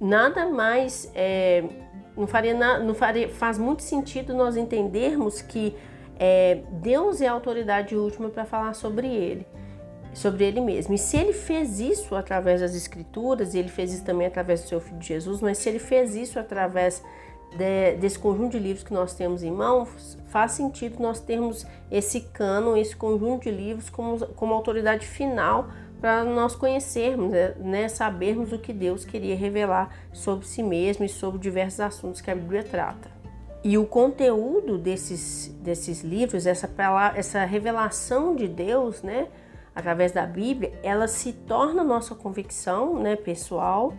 nada 0.00 0.46
mais 0.46 1.10
é, 1.14 1.64
não 2.18 2.26
faria, 2.26 2.78
não 2.80 2.94
faria 2.94 3.28
faz 3.28 3.58
muito 3.58 3.82
sentido 3.82 4.34
nós 4.34 4.56
entendermos 4.56 5.40
que 5.40 5.74
é, 6.18 6.62
Deus 6.72 7.20
é 7.20 7.28
a 7.28 7.32
autoridade 7.32 7.94
última 7.94 8.28
para 8.28 8.44
falar 8.44 8.74
sobre 8.74 9.06
ele 9.06 9.46
sobre 10.12 10.44
ele 10.44 10.60
mesmo. 10.60 10.94
E 10.94 10.98
se 10.98 11.16
ele 11.16 11.32
fez 11.32 11.78
isso 11.78 12.14
através 12.16 12.60
das 12.60 12.74
escrituras, 12.74 13.54
e 13.54 13.58
ele 13.58 13.68
fez 13.68 13.92
isso 13.92 14.04
também 14.04 14.26
através 14.26 14.62
do 14.62 14.68
seu 14.68 14.80
filho 14.80 15.00
Jesus, 15.00 15.40
mas 15.40 15.58
se 15.58 15.68
ele 15.68 15.78
fez 15.78 16.14
isso 16.14 16.38
através 16.38 17.02
de, 17.56 17.96
desse 17.96 18.18
conjunto 18.18 18.52
de 18.52 18.58
livros 18.58 18.84
que 18.84 18.92
nós 18.92 19.14
temos 19.14 19.42
em 19.42 19.50
mãos, 19.50 20.18
faz 20.26 20.52
sentido 20.52 21.00
nós 21.00 21.20
termos 21.20 21.66
esse 21.90 22.20
cânon, 22.20 22.76
esse 22.76 22.96
conjunto 22.96 23.44
de 23.44 23.50
livros 23.50 23.88
como, 23.88 24.26
como 24.28 24.52
autoridade 24.52 25.06
final 25.06 25.68
para 26.00 26.24
nós 26.24 26.54
conhecermos, 26.54 27.30
né, 27.30 27.54
né, 27.58 27.88
sabermos 27.88 28.52
o 28.52 28.58
que 28.58 28.72
Deus 28.72 29.04
queria 29.04 29.36
revelar 29.36 29.90
sobre 30.12 30.46
si 30.46 30.62
mesmo 30.62 31.04
e 31.04 31.08
sobre 31.08 31.40
diversos 31.40 31.80
assuntos 31.80 32.20
que 32.20 32.30
a 32.30 32.34
Bíblia 32.34 32.62
trata. 32.62 33.10
E 33.64 33.76
o 33.76 33.84
conteúdo 33.84 34.78
desses, 34.78 35.48
desses 35.60 36.02
livros, 36.02 36.46
essa, 36.46 36.70
essa 37.16 37.44
revelação 37.44 38.36
de 38.36 38.46
Deus, 38.46 39.02
né, 39.02 39.26
através 39.74 40.12
da 40.12 40.24
Bíblia, 40.24 40.72
ela 40.82 41.08
se 41.08 41.32
torna 41.32 41.82
nossa 41.82 42.14
convicção 42.14 42.98
né, 42.98 43.16
pessoal 43.16 43.92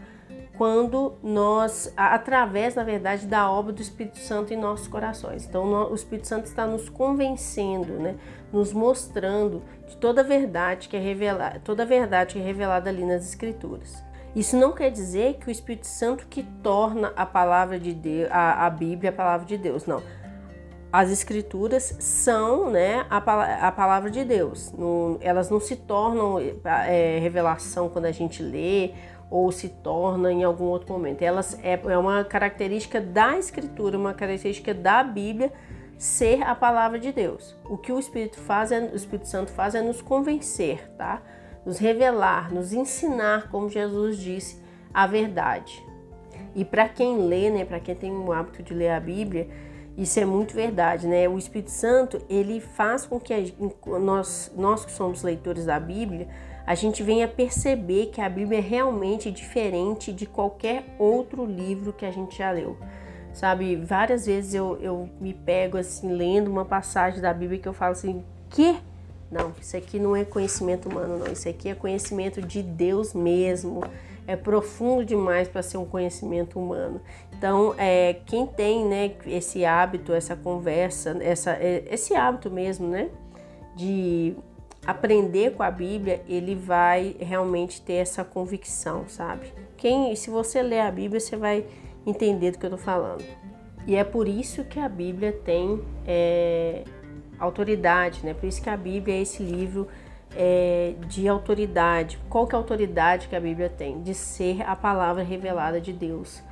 quando 0.58 1.13
nós, 1.24 1.94
através, 1.96 2.75
na 2.75 2.84
verdade, 2.84 3.25
da 3.25 3.50
obra 3.50 3.72
do 3.72 3.82
Espírito 3.82 4.18
Santo 4.18 4.53
em 4.53 4.58
nossos 4.58 4.89
corações. 4.89 5.46
Então, 5.46 5.89
o 5.89 5.96
Espírito 5.96 6.27
Santo 6.27 6.48
está 6.48 6.68
nos 6.68 6.89
convencendo, 6.89 7.94
né, 7.94 8.15
nos 8.51 8.74
mostrando 8.74 9.62
de 9.88 9.98
toda 9.98 10.22
a 10.22 10.24
verdade 10.24 10.88
que 10.89 10.98
é 10.98 11.00
revelada, 11.00 11.62
toda 11.63 11.84
a 11.84 11.86
verdade 11.86 12.34
que 12.34 12.39
é 12.39 12.44
revelada 12.44 12.89
ali 12.89 13.06
nas 13.06 13.27
Escrituras. 13.27 14.03
Isso 14.36 14.56
não 14.56 14.72
quer 14.72 14.91
dizer 14.91 15.36
que 15.36 15.48
o 15.48 15.51
Espírito 15.51 15.88
Santo 15.88 16.27
que 16.27 16.44
torna 16.62 17.12
a 17.15 17.25
palavra 17.25 17.79
de 17.79 17.94
Deus, 17.94 18.29
a, 18.32 18.65
a 18.65 18.70
Bíblia 18.70 19.10
a 19.10 19.13
palavra 19.13 19.46
de 19.46 19.58
Deus, 19.58 19.86
não 19.86 20.01
as 20.91 21.12
escrituras 21.12 21.96
são 22.00 22.72
né, 22.72 23.06
a, 23.10 23.18
a 23.68 23.72
palavra 23.72 24.10
de 24.10 24.24
Deus. 24.25 24.74
Não, 24.74 25.18
elas 25.22 25.50
não 25.50 25.60
se 25.60 25.75
tornam 25.75 26.38
é, 26.65 27.20
revelação 27.20 27.89
quando 27.89 28.06
a 28.06 28.12
gente 28.12 28.41
lê 28.41 28.91
ou 29.29 29.51
se 29.51 29.70
torna 29.70 30.32
em 30.32 30.44
algum 30.44 30.65
outro 30.65 30.91
momento. 30.91 31.22
Elas 31.22 31.60
é, 31.63 31.79
é 31.86 31.98
uma 31.98 32.24
característica 32.24 33.00
da 33.00 33.38
escritura, 33.38 33.98
uma 33.98 34.13
característica 34.13 34.74
da 34.74 35.03
Bíblia 35.03 35.51
ser 36.00 36.41
a 36.44 36.56
palavra 36.56 36.98
de 36.98 37.12
Deus. 37.12 37.53
O 37.70 37.77
que 37.77 37.91
o 37.91 38.00
Espírito 38.00 38.39
faz, 38.39 38.72
é, 38.72 38.79
o 38.79 38.96
Espírito 38.96 39.27
Santo 39.27 39.51
faz 39.51 39.75
é 39.75 39.82
nos 39.82 40.01
convencer, 40.01 40.89
tá? 40.98 41.22
Nos 41.65 41.77
revelar, 41.77 42.53
nos 42.53 42.72
ensinar, 42.72 43.51
como 43.51 43.70
Jesus 43.70 44.18
disse, 44.18 44.63
a 44.94 45.06
verdade. 45.06 45.86
E 46.56 46.63
para 46.63 46.88
quem 46.88 47.18
lê, 47.18 47.50
né, 47.50 47.65
para 47.65 47.82
quem 47.82 47.94
tem 47.94 48.12
o 48.12 48.32
hábito 48.32 48.63
de 48.63 48.74
ler 48.74 48.91
a 48.91 49.00
Bíblia, 49.00 49.50
isso 49.98 50.18
é 50.18 50.24
muito 50.24 50.53
verdade, 50.53 51.06
né? 51.06 51.27
O 51.27 51.38
Espírito 51.38 51.72
Santo, 51.72 52.22
ele 52.29 52.62
faz 52.62 53.06
com 53.06 53.20
que 53.20 53.34
a, 53.34 54.00
nós, 54.00 54.50
nós 54.56 54.86
que 54.86 54.91
somos 54.94 55.22
leitores 55.22 55.65
da 55.65 55.77
Bíblia, 55.82 56.29
a 56.65 56.75
gente 56.75 57.03
venha 57.03 57.27
perceber 57.27 58.06
que 58.06 58.22
a 58.22 58.29
Bíblia 58.29 58.60
é 58.60 58.62
realmente 58.62 59.29
diferente 59.29 60.13
de 60.13 60.25
qualquer 60.25 60.96
outro 60.98 61.46
livro 61.46 61.91
que 61.91 62.06
a 62.06 62.12
gente 62.12 62.38
já 62.38 62.51
leu. 62.51 62.77
Sabe, 63.39 63.77
várias 63.77 64.25
vezes 64.25 64.53
eu, 64.53 64.77
eu 64.81 65.10
me 65.22 65.34
pego 65.34 65.77
assim, 65.77 66.12
lendo 66.12 66.51
uma 66.51 66.65
passagem 66.65 67.22
da 67.22 67.34
Bíblia 67.34 67.58
que 67.58 67.69
eu 67.69 67.74
falo 67.74 67.93
assim, 67.93 68.22
que? 68.50 68.77
Não, 69.31 69.53
isso 69.62 69.77
aqui 69.77 69.98
não 69.98 70.13
é 70.13 70.25
conhecimento 70.25 70.89
humano, 70.89 71.19
não. 71.19 71.31
Isso 71.31 71.48
aqui 71.48 71.69
é 71.69 71.74
conhecimento 71.74 72.41
de 72.41 72.62
Deus 72.62 73.13
mesmo 73.13 73.81
é 74.27 74.36
profundo 74.36 75.05
demais 75.05 75.48
para 75.48 75.63
ser 75.63 75.77
um 75.77 75.86
conhecimento 75.86 76.60
humano. 76.60 77.00
Então, 77.31 77.74
é, 77.77 78.17
quem 78.25 78.46
tem 78.46 78.86
né, 78.86 79.13
esse 79.25 79.63
hábito, 79.63 80.12
essa 80.12 80.36
conversa, 80.36 81.17
essa, 81.22 81.51
é, 81.53 81.86
esse 81.89 82.13
hábito 82.13 82.51
mesmo, 82.51 82.89
né, 82.89 83.10
de 83.74 84.36
aprender 84.86 85.53
com 85.53 85.63
a 85.63 85.72
Bíblia, 85.72 86.22
ele 86.27 86.55
vai 86.55 87.15
realmente 87.22 87.81
ter 87.81 87.93
essa 87.93 88.22
convicção, 88.22 89.05
sabe? 89.08 89.53
Quem, 89.77 90.13
se 90.15 90.29
você 90.29 90.62
ler 90.62 90.81
a 90.81 90.91
Bíblia, 90.91 91.22
você 91.22 91.38
vai 91.38 91.65
entender 92.09 92.51
do 92.51 92.57
que 92.57 92.65
eu 92.65 92.69
estou 92.69 92.83
falando. 92.83 93.23
E 93.87 93.95
é 93.95 94.03
por 94.03 94.27
isso 94.27 94.63
que 94.65 94.79
a 94.79 94.89
Bíblia 94.89 95.31
tem 95.31 95.81
é, 96.05 96.83
autoridade, 97.39 98.23
né? 98.23 98.33
Por 98.33 98.47
isso 98.47 98.61
que 98.61 98.69
a 98.69 98.77
Bíblia 98.77 99.15
é 99.15 99.21
esse 99.21 99.41
livro 99.41 99.87
é, 100.35 100.93
de 101.07 101.27
autoridade. 101.27 102.19
Qual 102.29 102.45
que 102.45 102.53
é 102.53 102.57
a 102.57 102.59
autoridade 102.59 103.27
que 103.27 103.35
a 103.35 103.39
Bíblia 103.39 103.69
tem? 103.69 104.01
De 104.01 104.13
ser 104.13 104.61
a 104.61 104.75
palavra 104.75 105.23
revelada 105.23 105.79
de 105.79 105.93
Deus. 105.93 106.43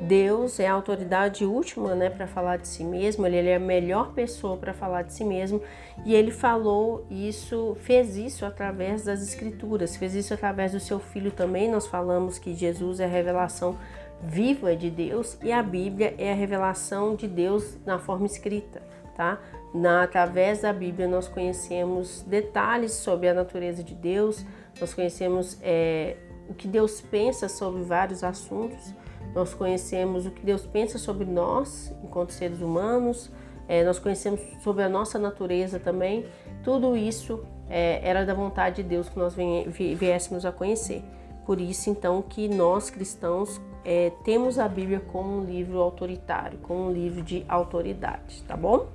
Deus 0.00 0.58
é 0.58 0.66
a 0.66 0.72
autoridade 0.72 1.44
última, 1.44 1.94
né, 1.94 2.10
para 2.10 2.26
falar 2.26 2.56
de 2.56 2.66
si 2.66 2.82
mesmo. 2.82 3.26
Ele, 3.26 3.36
ele, 3.36 3.48
é 3.50 3.56
a 3.56 3.60
melhor 3.60 4.12
pessoa 4.12 4.56
para 4.56 4.74
falar 4.74 5.02
de 5.02 5.12
si 5.12 5.24
mesmo. 5.24 5.62
E 6.04 6.14
ele 6.14 6.30
falou 6.30 7.06
isso, 7.08 7.76
fez 7.80 8.16
isso 8.16 8.44
através 8.44 9.04
das 9.04 9.22
Escrituras, 9.22 9.96
fez 9.96 10.14
isso 10.14 10.34
através 10.34 10.72
do 10.72 10.80
seu 10.80 10.98
Filho 10.98 11.30
também. 11.30 11.70
Nós 11.70 11.86
falamos 11.86 12.38
que 12.38 12.54
Jesus 12.54 13.00
é 13.00 13.04
a 13.04 13.08
revelação 13.08 13.78
viva 14.22 14.74
de 14.74 14.90
Deus 14.90 15.38
e 15.42 15.52
a 15.52 15.62
Bíblia 15.62 16.14
é 16.18 16.32
a 16.32 16.34
revelação 16.34 17.14
de 17.14 17.28
Deus 17.28 17.76
na 17.84 17.98
forma 17.98 18.26
escrita, 18.26 18.82
tá? 19.16 19.40
Na, 19.74 20.04
através 20.04 20.62
da 20.62 20.72
Bíblia, 20.72 21.08
nós 21.08 21.28
conhecemos 21.28 22.22
detalhes 22.22 22.92
sobre 22.92 23.28
a 23.28 23.34
natureza 23.34 23.82
de 23.82 23.94
Deus, 23.94 24.44
nós 24.80 24.94
conhecemos 24.94 25.58
é, 25.62 26.16
o 26.48 26.54
que 26.54 26.68
Deus 26.68 27.00
pensa 27.00 27.48
sobre 27.48 27.82
vários 27.82 28.22
assuntos, 28.22 28.94
nós 29.34 29.52
conhecemos 29.52 30.26
o 30.26 30.30
que 30.30 30.46
Deus 30.46 30.64
pensa 30.64 30.96
sobre 30.96 31.24
nós, 31.24 31.92
enquanto 32.02 32.30
seres 32.30 32.60
humanos, 32.60 33.32
é, 33.66 33.82
nós 33.82 33.98
conhecemos 33.98 34.40
sobre 34.62 34.82
a 34.82 34.88
nossa 34.88 35.18
natureza 35.18 35.78
também. 35.78 36.26
Tudo 36.62 36.96
isso 36.96 37.44
é, 37.68 38.00
era 38.02 38.24
da 38.24 38.34
vontade 38.34 38.82
de 38.82 38.88
Deus 38.88 39.08
que 39.08 39.18
nós 39.18 39.34
viéssemos 39.34 40.44
a 40.44 40.52
conhecer. 40.52 41.02
Por 41.46 41.60
isso, 41.60 41.90
então, 41.90 42.22
que 42.22 42.48
nós 42.48 42.90
cristãos 42.90 43.60
é, 43.84 44.10
temos 44.24 44.58
a 44.58 44.66
Bíblia 44.68 45.00
como 45.00 45.38
um 45.38 45.44
livro 45.44 45.80
autoritário, 45.80 46.58
como 46.62 46.88
um 46.88 46.92
livro 46.92 47.22
de 47.22 47.44
autoridade, 47.48 48.42
tá 48.48 48.56
bom? 48.56 48.86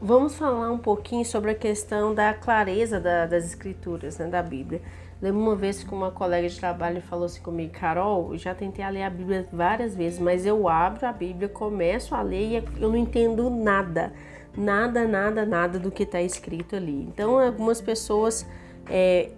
Vamos 0.00 0.36
falar 0.36 0.70
um 0.70 0.78
pouquinho 0.78 1.24
sobre 1.24 1.52
a 1.52 1.54
questão 1.54 2.12
da 2.14 2.34
clareza 2.34 3.00
da, 3.00 3.26
das 3.26 3.44
escrituras, 3.44 4.18
né, 4.18 4.26
da 4.26 4.42
Bíblia. 4.42 4.82
Lembro 5.22 5.40
uma 5.40 5.56
vez 5.56 5.82
que 5.82 5.94
uma 5.94 6.10
colega 6.10 6.48
de 6.48 6.58
trabalho 6.58 7.00
falou 7.00 7.24
assim 7.24 7.40
comigo, 7.40 7.72
Carol, 7.72 8.36
já 8.36 8.54
tentei 8.54 8.86
ler 8.90 9.04
a 9.04 9.10
Bíblia 9.10 9.46
várias 9.52 9.94
vezes, 9.94 10.18
mas 10.18 10.44
eu 10.44 10.68
abro 10.68 11.06
a 11.06 11.12
Bíblia, 11.12 11.48
começo 11.48 12.14
a 12.14 12.20
ler 12.20 12.50
e 12.50 12.82
eu 12.82 12.90
não 12.90 12.96
entendo 12.96 13.48
nada, 13.48 14.12
nada, 14.54 15.06
nada, 15.06 15.46
nada 15.46 15.78
do 15.78 15.90
que 15.90 16.02
está 16.02 16.20
escrito 16.20 16.76
ali. 16.76 17.04
Então, 17.04 17.38
algumas 17.38 17.80
pessoas 17.80 18.46
é, 18.90 19.30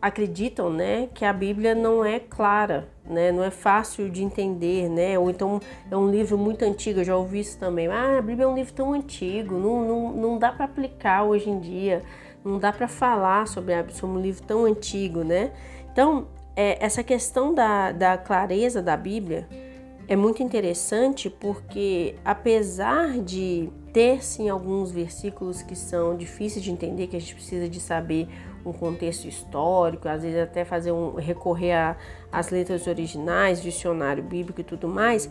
acreditam, 0.00 0.70
né, 0.70 1.08
que 1.12 1.24
a 1.24 1.32
Bíblia 1.32 1.74
não 1.74 2.04
é 2.04 2.20
clara, 2.20 2.88
né, 3.08 3.32
não 3.32 3.42
é 3.42 3.50
fácil 3.50 4.10
de 4.10 4.22
entender, 4.22 4.88
né, 4.88 5.18
ou 5.18 5.30
então 5.30 5.60
é 5.90 5.96
um 5.96 6.10
livro 6.10 6.36
muito 6.36 6.64
antigo, 6.64 7.00
eu 7.00 7.04
já 7.04 7.16
ouvi 7.16 7.40
isso 7.40 7.58
também. 7.58 7.88
Ah, 7.88 8.18
a 8.18 8.22
Bíblia 8.22 8.44
é 8.44 8.48
um 8.48 8.54
livro 8.54 8.72
tão 8.72 8.92
antigo, 8.92 9.54
não, 9.54 9.84
não, 9.84 10.12
não 10.12 10.38
dá 10.38 10.52
para 10.52 10.64
aplicar 10.64 11.24
hoje 11.24 11.50
em 11.50 11.58
dia, 11.58 12.02
não 12.44 12.58
dá 12.58 12.72
para 12.72 12.88
falar 12.88 13.46
sobre, 13.48 13.74
a, 13.74 13.88
sobre 13.88 14.16
um 14.16 14.20
livro 14.20 14.42
tão 14.42 14.64
antigo, 14.64 15.22
né? 15.22 15.52
Então, 15.92 16.28
é, 16.54 16.84
essa 16.84 17.02
questão 17.02 17.54
da, 17.54 17.92
da 17.92 18.18
clareza 18.18 18.82
da 18.82 18.96
Bíblia 18.96 19.48
é 20.08 20.16
muito 20.16 20.42
interessante 20.42 21.28
porque, 21.28 22.14
apesar 22.24 23.18
de 23.18 23.68
ter 23.92 24.24
sim 24.24 24.48
alguns 24.48 24.90
versículos 24.90 25.60
que 25.60 25.76
são 25.76 26.16
difíceis 26.16 26.64
de 26.64 26.70
entender, 26.70 27.08
que 27.08 27.16
a 27.16 27.20
gente 27.20 27.34
precisa 27.34 27.68
de 27.68 27.78
saber 27.78 28.26
um 28.64 28.72
contexto 28.72 29.26
histórico, 29.26 30.08
às 30.08 30.22
vezes 30.22 30.38
até 30.38 30.64
fazer 30.64 30.92
um 30.92 31.14
recorrer 31.14 31.96
às 32.30 32.50
letras 32.50 32.86
originais, 32.86 33.62
dicionário 33.62 34.22
bíblico 34.22 34.60
e 34.60 34.64
tudo 34.64 34.88
mais. 34.88 35.30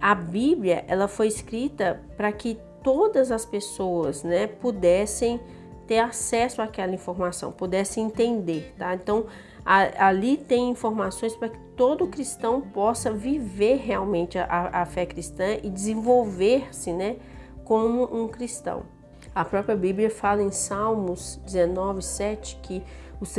A 0.00 0.14
Bíblia 0.14 0.84
ela 0.86 1.08
foi 1.08 1.26
escrita 1.26 2.00
para 2.16 2.30
que 2.32 2.58
todas 2.82 3.30
as 3.32 3.44
pessoas, 3.44 4.22
né, 4.22 4.46
pudessem 4.46 5.40
ter 5.86 5.98
acesso 5.98 6.62
àquela 6.62 6.94
informação, 6.94 7.50
pudessem 7.50 8.04
entender, 8.04 8.74
tá? 8.78 8.94
Então 8.94 9.26
a, 9.64 10.06
ali 10.06 10.36
tem 10.36 10.70
informações 10.70 11.34
para 11.34 11.48
que 11.48 11.58
todo 11.76 12.06
cristão 12.06 12.60
possa 12.60 13.12
viver 13.12 13.76
realmente 13.76 14.38
a, 14.38 14.82
a 14.82 14.86
fé 14.86 15.06
cristã 15.06 15.56
e 15.62 15.70
desenvolver-se, 15.70 16.92
né, 16.92 17.16
como 17.64 18.04
um 18.04 18.28
cristão. 18.28 18.97
A 19.38 19.44
própria 19.44 19.76
Bíblia 19.76 20.10
fala 20.10 20.42
em 20.42 20.50
Salmos 20.50 21.38
19, 21.46 22.02
7 22.02 22.58
que 22.60 22.82
Os 23.20 23.32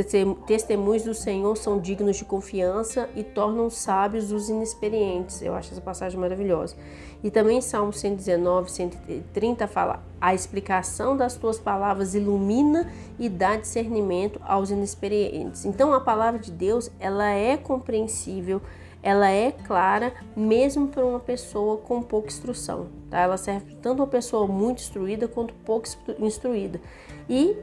testemunhos 0.47 1.03
do 1.03 1.13
Senhor 1.13 1.57
são 1.57 1.77
dignos 1.77 2.15
de 2.15 2.23
confiança 2.23 3.09
e 3.17 3.21
tornam 3.21 3.69
sábios 3.69 4.31
os 4.31 4.47
inexperientes. 4.47 5.41
Eu 5.41 5.53
acho 5.53 5.73
essa 5.73 5.81
passagem 5.81 6.17
maravilhosa. 6.17 6.77
E 7.21 7.29
também 7.29 7.59
Salmo 7.59 7.91
119, 7.91 8.71
130 8.71 9.67
fala: 9.67 10.01
A 10.21 10.33
explicação 10.33 11.17
das 11.17 11.35
tuas 11.35 11.59
palavras 11.59 12.15
ilumina 12.15 12.89
e 13.19 13.27
dá 13.27 13.57
discernimento 13.57 14.39
aos 14.45 14.69
inexperientes. 14.69 15.65
Então 15.65 15.93
a 15.93 15.99
palavra 15.99 16.39
de 16.39 16.49
Deus, 16.51 16.89
ela 16.97 17.29
é 17.29 17.57
compreensível, 17.57 18.61
ela 19.01 19.29
é 19.29 19.51
clara, 19.51 20.13
mesmo 20.35 20.87
para 20.87 21.05
uma 21.05 21.19
pessoa 21.19 21.77
com 21.77 22.01
pouca 22.01 22.27
instrução. 22.27 22.87
Tá? 23.09 23.19
Ela 23.19 23.37
serve 23.37 23.75
tanto 23.75 24.01
uma 24.01 24.07
pessoa 24.07 24.45
muito 24.47 24.79
instruída 24.81 25.27
quanto 25.27 25.53
pouco 25.53 25.87
instruída. 26.19 26.81
E 27.29 27.55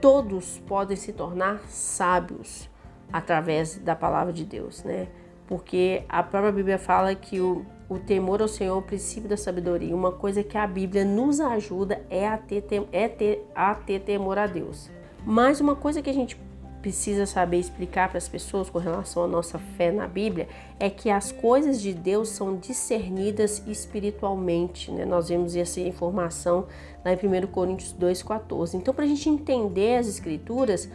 todos 0.00 0.58
podem 0.66 0.96
se 0.96 1.12
tornar 1.12 1.60
sábios 1.68 2.68
através 3.12 3.78
da 3.78 3.94
palavra 3.94 4.32
de 4.32 4.44
Deus, 4.44 4.82
né? 4.84 5.08
Porque 5.46 6.04
a 6.08 6.22
própria 6.22 6.52
Bíblia 6.52 6.78
fala 6.78 7.14
que 7.14 7.40
o, 7.40 7.64
o 7.88 7.98
temor 7.98 8.42
ao 8.42 8.48
Senhor 8.48 8.74
é 8.74 8.78
o 8.78 8.82
princípio 8.82 9.28
da 9.28 9.36
sabedoria. 9.36 9.96
Uma 9.96 10.12
coisa 10.12 10.42
que 10.42 10.58
a 10.58 10.66
Bíblia 10.66 11.06
nos 11.06 11.40
ajuda 11.40 12.02
é 12.10 12.28
a 12.28 12.36
ter, 12.36 12.64
é 12.92 13.08
ter, 13.08 13.46
a 13.54 13.74
ter 13.74 14.00
temor 14.00 14.38
a 14.38 14.46
Deus. 14.46 14.90
Mas 15.24 15.58
uma 15.58 15.74
coisa 15.74 16.02
que 16.02 16.10
a 16.10 16.12
gente 16.12 16.38
precisa 16.80 17.26
saber 17.26 17.58
explicar 17.58 18.08
para 18.08 18.18
as 18.18 18.28
pessoas 18.28 18.70
com 18.70 18.78
relação 18.78 19.24
à 19.24 19.26
nossa 19.26 19.58
fé 19.58 19.90
na 19.90 20.06
Bíblia 20.06 20.48
é 20.78 20.88
que 20.88 21.10
as 21.10 21.32
coisas 21.32 21.80
de 21.80 21.92
Deus 21.92 22.30
são 22.30 22.56
discernidas 22.56 23.62
espiritualmente. 23.66 24.90
Né? 24.90 25.04
Nós 25.04 25.28
vemos 25.28 25.56
essa 25.56 25.80
informação 25.80 26.66
lá 27.04 27.12
em 27.12 27.16
1 27.16 27.46
Coríntios 27.48 27.94
2,14. 27.94 28.74
Então, 28.74 28.94
para 28.94 29.04
a 29.04 29.08
gente 29.08 29.28
entender 29.28 29.96
as 29.96 30.06
Escrituras, 30.06 30.88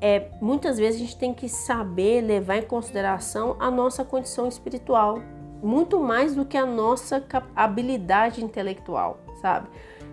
é, 0.00 0.30
muitas 0.40 0.78
vezes 0.78 1.00
a 1.00 1.04
gente 1.04 1.16
tem 1.16 1.32
que 1.32 1.48
saber 1.48 2.20
levar 2.22 2.56
em 2.56 2.62
consideração 2.62 3.56
a 3.60 3.70
nossa 3.70 4.04
condição 4.04 4.48
espiritual, 4.48 5.20
muito 5.62 6.00
mais 6.00 6.34
do 6.34 6.44
que 6.44 6.56
a 6.56 6.66
nossa 6.66 7.24
habilidade 7.54 8.44
intelectual, 8.44 9.20
sabe? 9.40 9.68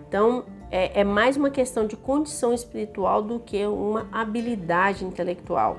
Então, 0.06 0.44
é, 0.70 1.00
é 1.00 1.04
mais 1.04 1.36
uma 1.36 1.50
questão 1.50 1.86
de 1.86 1.96
condição 1.96 2.54
espiritual 2.54 3.22
do 3.22 3.40
que 3.40 3.66
uma 3.66 4.06
habilidade 4.12 5.04
intelectual. 5.04 5.78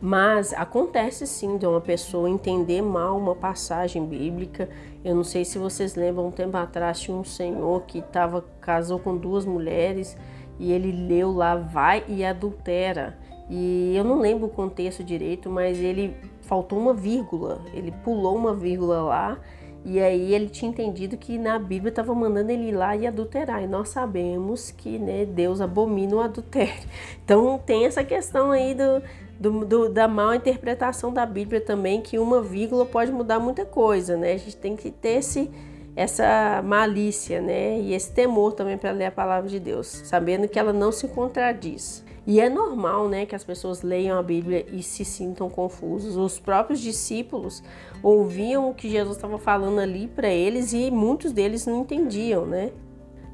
Mas 0.00 0.54
acontece 0.54 1.26
sim 1.26 1.58
de 1.58 1.66
uma 1.66 1.80
pessoa 1.80 2.30
entender 2.30 2.80
mal 2.80 3.18
uma 3.18 3.34
passagem 3.34 4.06
bíblica. 4.06 4.68
Eu 5.04 5.14
não 5.14 5.24
sei 5.24 5.44
se 5.44 5.58
vocês 5.58 5.94
lembram, 5.94 6.28
um 6.28 6.30
tempo 6.30 6.56
atrás 6.56 7.00
tinha 7.00 7.16
um 7.16 7.24
senhor 7.24 7.82
que 7.82 8.00
tava, 8.00 8.44
casou 8.60 8.98
com 8.98 9.14
duas 9.16 9.44
mulheres 9.44 10.16
e 10.58 10.72
ele 10.72 10.90
leu 10.90 11.32
lá, 11.32 11.56
vai 11.56 12.02
e 12.08 12.24
adultera. 12.24 13.18
E 13.50 13.94
eu 13.94 14.04
não 14.04 14.20
lembro 14.20 14.46
o 14.46 14.50
contexto 14.50 15.04
direito, 15.04 15.50
mas 15.50 15.76
ele 15.76 16.16
faltou 16.42 16.78
uma 16.78 16.94
vírgula, 16.94 17.60
ele 17.74 17.90
pulou 17.90 18.36
uma 18.36 18.54
vírgula 18.54 19.02
lá 19.02 19.38
e 19.84 19.98
aí 19.98 20.34
ele 20.34 20.48
tinha 20.48 20.70
entendido 20.70 21.16
que 21.16 21.38
na 21.38 21.58
Bíblia 21.58 21.88
estava 21.88 22.14
mandando 22.14 22.52
ele 22.52 22.68
ir 22.68 22.72
lá 22.72 22.94
e 22.94 23.06
adulterar. 23.06 23.62
E 23.62 23.66
nós 23.66 23.88
sabemos 23.88 24.70
que 24.70 24.98
né, 24.98 25.24
Deus 25.24 25.60
abomina 25.60 26.16
o 26.16 26.20
adultério. 26.20 26.88
Então 27.24 27.58
tem 27.64 27.86
essa 27.86 28.02
questão 28.02 28.50
aí 28.50 28.74
do, 28.74 29.02
do, 29.38 29.64
do, 29.64 29.88
da 29.88 30.08
mal 30.08 30.34
interpretação 30.34 31.12
da 31.12 31.24
Bíblia 31.24 31.60
também, 31.60 32.00
que 32.02 32.18
uma 32.18 32.42
vírgula 32.42 32.84
pode 32.84 33.12
mudar 33.12 33.38
muita 33.38 33.64
coisa, 33.64 34.16
né? 34.16 34.32
A 34.32 34.36
gente 34.36 34.56
tem 34.56 34.76
que 34.76 34.90
ter 34.90 35.18
esse, 35.18 35.48
essa 35.94 36.60
malícia, 36.62 37.40
né? 37.40 37.78
E 37.78 37.94
esse 37.94 38.12
temor 38.12 38.52
também 38.52 38.76
para 38.76 38.90
ler 38.90 39.06
a 39.06 39.12
palavra 39.12 39.48
de 39.48 39.60
Deus, 39.60 39.86
sabendo 39.86 40.48
que 40.48 40.58
ela 40.58 40.72
não 40.72 40.90
se 40.90 41.06
contradiz. 41.08 42.04
E 42.26 42.40
é 42.40 42.48
normal, 42.48 43.08
né, 43.08 43.24
que 43.24 43.34
as 43.34 43.42
pessoas 43.42 43.82
leiam 43.82 44.18
a 44.18 44.22
Bíblia 44.22 44.66
e 44.70 44.82
se 44.82 45.04
sintam 45.04 45.48
confusos. 45.48 46.16
Os 46.16 46.38
próprios 46.38 46.80
discípulos 46.80 47.62
ouviam 48.02 48.70
o 48.70 48.74
que 48.74 48.90
Jesus 48.90 49.16
estava 49.16 49.38
falando 49.38 49.78
ali 49.80 50.06
para 50.06 50.28
eles 50.28 50.72
e 50.72 50.90
muitos 50.90 51.32
deles 51.32 51.66
não 51.66 51.80
entendiam, 51.80 52.44
né? 52.46 52.72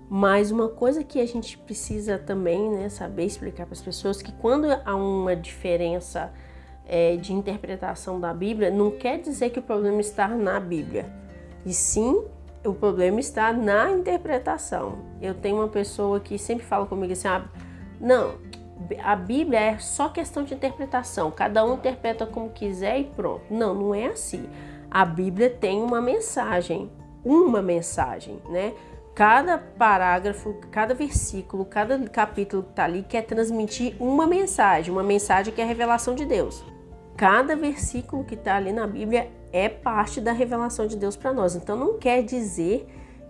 Mas 0.09 0.53
uma 0.53 0.69
coisa 0.69 1.03
que 1.03 1.21
a 1.21 1.27
gente 1.27 1.59
precisa 1.59 2.17
também, 2.17 2.71
né, 2.71 2.89
saber 2.89 3.25
explicar 3.25 3.67
para 3.67 3.75
as 3.75 3.83
pessoas 3.83 4.23
que 4.23 4.31
quando 4.33 4.67
há 4.85 4.95
uma 4.95 5.35
diferença 5.35 6.33
é, 6.87 7.17
de 7.17 7.33
interpretação 7.33 8.21
da 8.21 8.33
Bíblia, 8.33 8.71
não 8.71 8.93
quer 8.93 9.19
dizer 9.19 9.51
que 9.51 9.59
o 9.59 9.63
problema 9.63 10.01
está 10.01 10.29
na 10.29 10.61
Bíblia, 10.61 11.13
e 11.65 11.75
sim 11.75 12.25
o 12.65 12.73
problema 12.73 13.21
está 13.21 13.53
na 13.53 13.91
interpretação. 13.91 14.99
Eu 15.21 15.35
tenho 15.35 15.57
uma 15.57 15.69
pessoa 15.69 16.21
que 16.21 16.39
sempre 16.39 16.65
fala 16.65 16.87
comigo 16.87 17.13
assim: 17.13 17.29
ah, 17.29 17.45
não, 18.01 18.35
a 19.03 19.17
Bíblia 19.17 19.59
é 19.59 19.79
só 19.79 20.09
questão 20.09 20.45
de 20.45 20.55
interpretação, 20.55 21.31
cada 21.31 21.65
um 21.65 21.75
interpreta 21.75 22.27
como 22.27 22.51
quiser 22.51 22.99
e 22.99 23.05
pronto. 23.05 23.43
Não, 23.51 23.75
não 23.75 23.95
é 23.95 24.07
assim. 24.07 24.49
A 24.91 25.05
Bíblia 25.05 25.51
tem 25.51 25.83
uma 25.83 26.01
mensagem, 26.01 26.91
uma 27.25 27.63
mensagem, 27.63 28.41
né? 28.49 28.75
Cada 29.15 29.57
parágrafo, 29.57 30.55
cada 30.71 30.95
versículo, 30.95 31.65
cada 31.65 31.99
capítulo 32.11 32.63
que 32.63 32.71
está 32.71 32.85
ali 32.85 33.03
quer 33.03 33.23
transmitir 33.23 33.97
uma 33.99 34.27
mensagem, 34.27 34.93
uma 34.93 35.03
mensagem 35.03 35.55
que 35.55 35.61
é 35.61 35.65
a 35.65 35.67
revelação 35.67 36.15
de 36.15 36.27
Deus. 36.27 36.63
Cada 37.17 37.57
versículo 37.57 38.25
que 38.25 38.35
está 38.35 38.57
ali 38.57 38.73
na 38.73 38.87
Bíblia 38.87 39.31
é 39.51 39.71
parte 39.71 40.21
da 40.21 40.33
revelação 40.33 40.87
de 40.87 40.97
Deus 40.97 41.17
para 41.17 41.33
nós. 41.33 41.57
Então 41.57 41.77
não 41.77 41.99
quer 41.99 42.23
dizer 42.23 42.87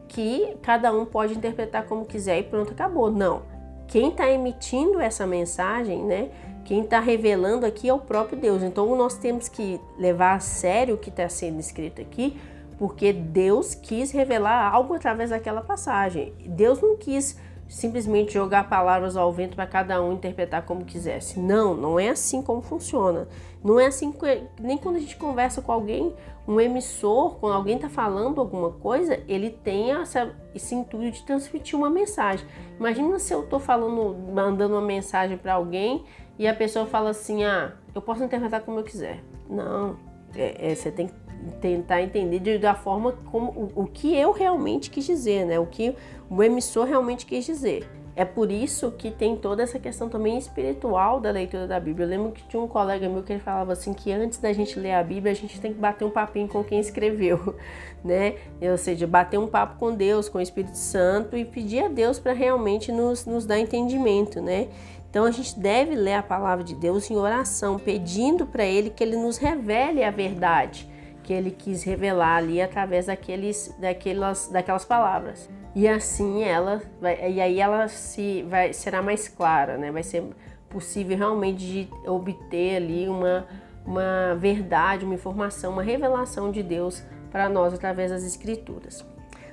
que 0.09 0.57
cada 0.61 0.93
um 0.93 1.07
pode 1.07 1.35
interpretar 1.35 1.85
como 1.87 2.05
quiser 2.05 2.41
e 2.41 2.43
pronto, 2.43 2.73
acabou. 2.73 3.13
Não 3.13 3.56
quem 3.89 4.09
está 4.09 4.31
emitindo 4.31 5.01
essa 5.01 5.27
mensagem, 5.27 6.05
né? 6.05 6.31
Quem 6.65 6.83
está 6.83 6.99
revelando 6.99 7.65
aqui 7.65 7.89
é 7.89 7.95
o 7.95 7.99
próprio 7.99 8.39
Deus. 8.39 8.63
Então 8.63 8.95
nós 8.97 9.17
temos 9.17 9.49
que 9.49 9.81
levar 9.99 10.35
a 10.35 10.41
sério 10.41 10.97
o 10.97 10.99
que 10.99 11.11
está 11.11 11.29
sendo 11.29 11.61
escrito 11.61 12.01
aqui, 12.01 12.37
porque 12.77 13.13
Deus 13.13 13.75
quis 13.75 14.11
revelar 14.11 14.73
algo 14.73 14.95
através 14.95 15.31
daquela 15.31 15.61
passagem. 15.61 16.35
Deus 16.45 16.81
não 16.81 16.97
quis 16.97 17.39
simplesmente 17.69 18.33
jogar 18.33 18.69
palavras 18.69 19.17
ao 19.17 19.33
vento 19.33 19.57
para 19.57 19.67
cada 19.67 20.03
um 20.03 20.13
interpretar 20.13 20.63
como 20.63 20.85
quisesse. 20.85 21.39
Não, 21.41 21.75
não 21.75 21.99
é 21.99 22.11
assim 22.11 22.43
como 22.43 22.63
funciona. 22.63 23.29
Não 23.63 23.81
é 23.81 23.87
assim 23.87 24.15
nem 24.61 24.79
quando 24.79 24.97
a 24.97 25.01
gente 25.01 25.17
conversa 25.17 25.61
com 25.61 25.73
alguém, 25.73 26.15
um 26.47 26.61
emissor, 26.61 27.37
quando 27.37 27.55
alguém 27.55 27.77
está 27.77 27.89
falando 27.89 28.41
alguma 28.41 28.71
coisa, 28.71 29.21
ele 29.27 29.51
tem 29.51 29.91
essa, 29.91 30.35
esse 30.55 30.75
intuito 30.75 31.19
de 31.19 31.25
transmitir 31.25 31.77
uma 31.77 31.91
mensagem. 31.91 32.47
Imagina 32.79 33.19
se 33.19 33.33
eu 33.35 33.43
estou 33.43 33.59
falando, 33.59 34.17
mandando 34.33 34.75
uma 34.75 34.83
mensagem 34.83 35.37
para 35.37 35.55
alguém 35.55 36.05
e 36.39 36.47
a 36.47 36.55
pessoa 36.55 36.87
fala 36.87 37.11
assim: 37.11 37.45
ah, 37.45 37.73
eu 37.95 38.01
posso 38.01 38.23
interpretar 38.23 38.61
como 38.61 38.79
eu 38.79 38.85
quiser. 38.85 39.23
Não, 39.51 39.97
é, 40.35 40.71
é, 40.71 40.75
você 40.75 40.91
tem 40.91 41.09
que 41.09 41.15
tentar 41.61 42.03
entender 42.03 42.59
da 42.59 42.75
forma 42.75 43.13
como 43.31 43.51
o, 43.51 43.83
o 43.83 43.87
que 43.87 44.15
eu 44.15 44.33
realmente 44.33 44.91
quis 44.91 45.05
dizer, 45.05 45.45
né? 45.47 45.59
O 45.59 45.67
que 45.67 45.95
o 46.29 46.43
emissor 46.43 46.87
realmente 46.87 47.25
quis 47.25 47.45
dizer. 47.45 47.89
É 48.19 48.25
por 48.25 48.51
isso 48.51 48.91
que 48.93 49.11
tem 49.11 49.37
toda 49.37 49.63
essa 49.63 49.79
questão 49.79 50.09
também 50.09 50.39
espiritual 50.39 51.21
da 51.21 51.31
leitura 51.31 51.67
da 51.67 51.79
Bíblia. 51.79 52.07
Eu 52.07 52.09
lembro 52.09 52.33
que 52.33 52.43
tinha 52.49 52.63
um 52.63 52.67
colega 52.67 53.07
meu 53.11 53.23
que 53.23 53.35
ele 53.35 53.41
falava 53.41 53.75
assim 53.75 53.93
que 53.93 54.11
antes 54.11 54.39
da 54.39 54.55
gente 54.55 54.81
ler 54.81 54.95
a 54.95 55.03
Bíblia, 55.03 55.33
a 55.33 55.35
gente 55.35 55.61
tem 55.61 55.75
que 55.75 55.79
bater 55.79 56.07
um 56.07 56.11
papinho 56.11 56.49
com 56.49 56.65
quem 56.65 56.81
escreveu, 56.81 57.55
né? 58.03 58.37
Ou 58.63 58.79
seja, 58.79 59.07
bater 59.07 59.39
um 59.39 59.47
papo 59.47 59.79
com 59.79 59.95
Deus, 59.95 60.31
com 60.31 60.39
o 60.39 60.41
Espírito 60.41 60.79
Santo 60.79 61.37
e 61.37 61.45
pedir 61.45 61.85
a 61.85 61.89
Deus 61.89 62.19
para 62.19 62.33
realmente 62.33 62.91
nos, 62.91 63.27
nos 63.27 63.45
dar 63.45 63.59
entendimento, 63.59 64.41
né? 64.41 64.69
Então 65.11 65.27
a 65.27 65.31
gente 65.31 65.59
deve 65.59 65.95
ler 65.95 66.15
a 66.15 66.23
palavra 66.23 66.65
de 66.65 66.75
Deus 66.75 67.11
em 67.11 67.17
oração, 67.17 67.79
pedindo 67.79 68.47
para 68.47 68.65
Ele 68.65 68.89
que 68.89 69.05
Ele 69.05 69.17
nos 69.17 69.37
revele 69.37 70.03
a 70.03 70.11
verdade 70.11 70.89
que 71.27 71.33
Ele 71.33 71.51
quis 71.51 71.83
revelar 71.83 72.37
ali 72.37 72.63
através 72.63 73.07
daqueles, 73.07 73.75
daquelas, 73.81 74.49
daquelas 74.49 74.85
palavras 74.85 75.51
e 75.77 75.87
assim 75.87 76.43
ela 76.43 76.81
vai, 76.99 77.33
e 77.33 77.39
aí 77.39 77.61
ela 77.61 77.87
se 77.87 78.43
vai 78.45 78.73
será 78.73 79.03
mais 79.03 79.29
clara, 79.29 79.77
né? 79.77 79.93
Vai 79.93 80.03
ser 80.03 80.25
possível 80.71 81.19
realmente 81.19 81.59
de 81.59 81.89
obter 82.09 82.77
ali 82.77 83.07
uma 83.07 83.47
uma 83.85 84.35
verdade, 84.35 85.05
uma 85.05 85.15
informação, 85.15 85.73
uma 85.73 85.83
revelação 85.83 86.51
de 86.51 86.63
Deus 86.63 87.05
para 87.31 87.49
nós 87.49 87.75
através 87.75 88.11
das 88.11 88.25
escrituras. 88.25 89.05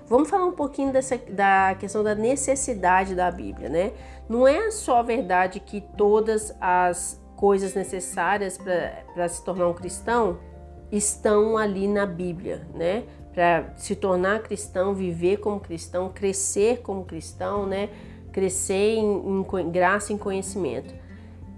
Vamos 0.07 0.29
falar 0.29 0.45
um 0.45 0.53
pouquinho 0.53 0.91
dessa, 0.91 1.17
da 1.17 1.75
questão 1.77 2.03
da 2.03 2.15
necessidade 2.15 3.13
da 3.13 3.29
Bíblia, 3.29 3.69
né? 3.69 3.91
Não 4.27 4.47
é 4.47 4.71
só 4.71 4.99
a 4.99 5.03
verdade 5.03 5.59
que 5.59 5.81
todas 5.81 6.55
as 6.59 7.21
coisas 7.35 7.73
necessárias 7.73 8.57
para 8.57 9.27
se 9.27 9.43
tornar 9.43 9.67
um 9.67 9.73
cristão 9.73 10.39
estão 10.95 11.57
ali 11.57 11.87
na 11.87 12.05
Bíblia, 12.05 12.67
né? 12.73 13.03
para 13.33 13.73
se 13.75 13.95
tornar 13.95 14.43
cristão, 14.43 14.93
viver 14.93 15.37
como 15.37 15.59
cristão, 15.59 16.09
crescer 16.13 16.81
como 16.81 17.03
cristão, 17.03 17.65
né? 17.65 17.89
Crescer 18.31 18.95
em, 18.95 19.43
em 19.59 19.71
graça 19.71 20.11
e 20.11 20.15
em 20.15 20.17
conhecimento. 20.17 20.93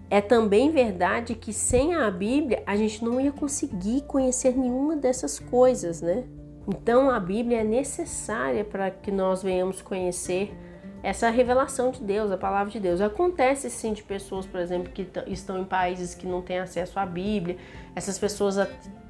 É 0.10 0.22
também 0.22 0.72
verdade 0.72 1.36
que 1.36 1.52
sem 1.52 1.94
a 1.94 2.10
Bíblia 2.10 2.64
a 2.66 2.76
gente 2.76 3.04
não 3.04 3.20
ia 3.20 3.32
conseguir 3.32 4.02
conhecer 4.04 4.56
nenhuma 4.56 4.96
dessas 4.96 5.38
coisas, 5.38 6.02
né? 6.02 6.24
Então 6.68 7.10
a 7.10 7.20
Bíblia 7.20 7.62
é 7.62 7.64
necessária 7.64 8.64
para 8.64 8.90
que 8.90 9.12
nós 9.12 9.44
venhamos 9.44 9.82
conhecer 9.82 10.56
essa 11.04 11.30
revelação 11.30 11.92
de 11.92 12.02
Deus, 12.02 12.32
a 12.32 12.38
palavra 12.38 12.72
de 12.72 12.80
Deus. 12.80 13.02
Acontece 13.02 13.70
sim 13.70 13.94
de 13.94 14.02
pessoas, 14.02 14.46
por 14.46 14.60
exemplo, 14.60 14.92
que 14.92 15.08
estão 15.28 15.60
em 15.60 15.66
países 15.66 16.16
que 16.16 16.26
não 16.26 16.42
têm 16.42 16.60
acesso 16.60 16.98
à 16.98 17.06
Bíblia, 17.06 17.58
essas 17.96 18.18
pessoas 18.18 18.58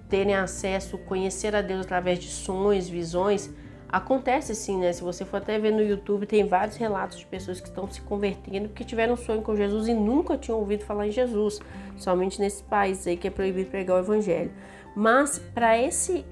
terem 0.10 0.36
acesso, 0.36 0.98
conhecer 1.00 1.56
a 1.56 1.62
Deus 1.62 1.82
através 1.82 2.20
de 2.20 2.28
sonhos, 2.28 2.88
visões. 2.88 3.50
Acontece 3.88 4.54
sim, 4.56 4.80
né? 4.80 4.92
Se 4.92 5.04
você 5.04 5.24
for 5.24 5.38
até 5.38 5.58
ver 5.58 5.72
no 5.72 5.82
YouTube, 5.82 6.26
tem 6.26 6.48
vários 6.48 6.76
relatos 6.76 7.20
de 7.20 7.26
pessoas 7.26 7.60
que 7.60 7.68
estão 7.68 7.90
se 7.90 8.02
convertendo 8.02 8.68
porque 8.68 8.84
tiveram 8.84 9.14
um 9.14 9.18
sonho 9.18 9.42
com 9.42 9.56
Jesus 9.56 9.88
e 9.88 9.94
nunca 9.94 10.38
tinham 10.38 10.60
ouvido 10.60 10.84
falar 10.84 11.08
em 11.08 11.12
Jesus, 11.12 11.60
somente 11.98 12.40
nesse 12.40 12.64
país 12.64 13.06
aí 13.08 13.16
que 13.16 13.28
é 13.28 13.32
proibido 13.32 13.70
pregar 13.70 13.98
o 13.98 14.00
evangelho. 14.00 14.52
Mas 14.96 15.40
para 15.54 15.78
esse 15.78 16.26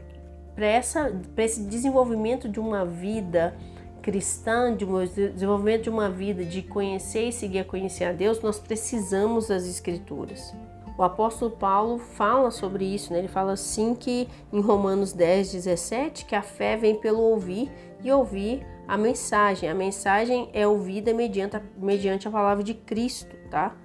para 0.56 0.66
essa 0.66 1.12
para 1.34 1.44
esse 1.44 1.64
desenvolvimento 1.64 2.50
de 2.50 2.60
uma 2.60 2.86
vida 2.86 3.56
cristã, 4.02 4.76
de 4.76 4.84
um 4.84 5.04
desenvolvimento 5.06 5.84
de 5.84 5.90
uma 5.90 6.10
vida 6.10 6.44
de 6.44 6.62
conhecer 6.62 7.30
e 7.30 7.32
seguir 7.32 7.60
a 7.60 7.64
conhecer 7.64 8.04
a 8.04 8.12
Deus, 8.12 8.42
nós 8.42 8.60
precisamos 8.60 9.48
das 9.48 9.66
escrituras. 9.66 10.54
O 10.98 11.02
apóstolo 11.02 11.52
Paulo 11.52 11.98
fala 11.98 12.52
sobre 12.52 12.86
isso, 12.86 13.12
né? 13.12 13.20
ele 13.20 13.28
fala 13.28 13.54
assim 13.54 13.96
que 13.96 14.28
em 14.52 14.62
Romanos 14.62 15.12
10, 15.12 15.52
17, 15.54 16.26
que 16.26 16.36
a 16.36 16.42
fé 16.42 16.78
vem 16.78 16.96
pelo 16.96 17.20
ouvir 17.20 17.72
e 18.04 18.12
ouvir 18.12 18.66
a 18.88 18.96
mensagem. 18.98 19.70
A 19.70 19.74
mensagem 19.74 20.50
é 20.54 20.68
ouvida 20.68 21.14
mediante 21.14 21.58
a, 21.58 21.62
mediante 21.78 22.28
a 22.28 22.32
palavra 22.32 22.64
de 22.64 22.76
Cristo, 22.76 23.36
tá? 23.50 23.76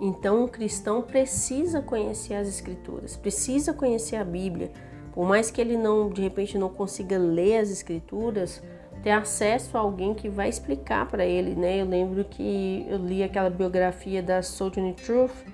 Então 0.00 0.44
o 0.44 0.48
cristão 0.48 1.02
precisa 1.02 1.82
conhecer 1.82 2.34
as 2.34 2.48
escrituras, 2.48 3.16
precisa 3.16 3.74
conhecer 3.74 4.16
a 4.16 4.24
Bíblia. 4.24 4.72
Por 5.12 5.26
mais 5.26 5.50
que 5.50 5.60
ele 5.60 5.76
não, 5.76 6.08
de 6.08 6.22
repente, 6.22 6.58
não 6.58 6.68
consiga 6.68 7.16
ler 7.18 7.58
as 7.58 7.70
escrituras, 7.70 8.62
ter 9.02 9.10
acesso 9.10 9.76
a 9.76 9.80
alguém 9.80 10.14
que 10.14 10.28
vai 10.28 10.48
explicar 10.48 11.06
para 11.06 11.24
ele, 11.24 11.54
né? 11.54 11.82
Eu 11.82 11.86
lembro 11.86 12.24
que 12.24 12.86
eu 12.88 12.96
li 12.98 13.22
aquela 13.22 13.50
biografia 13.50 14.22
da 14.22 14.42
Sojourner 14.42 14.94
Truth 14.94 15.44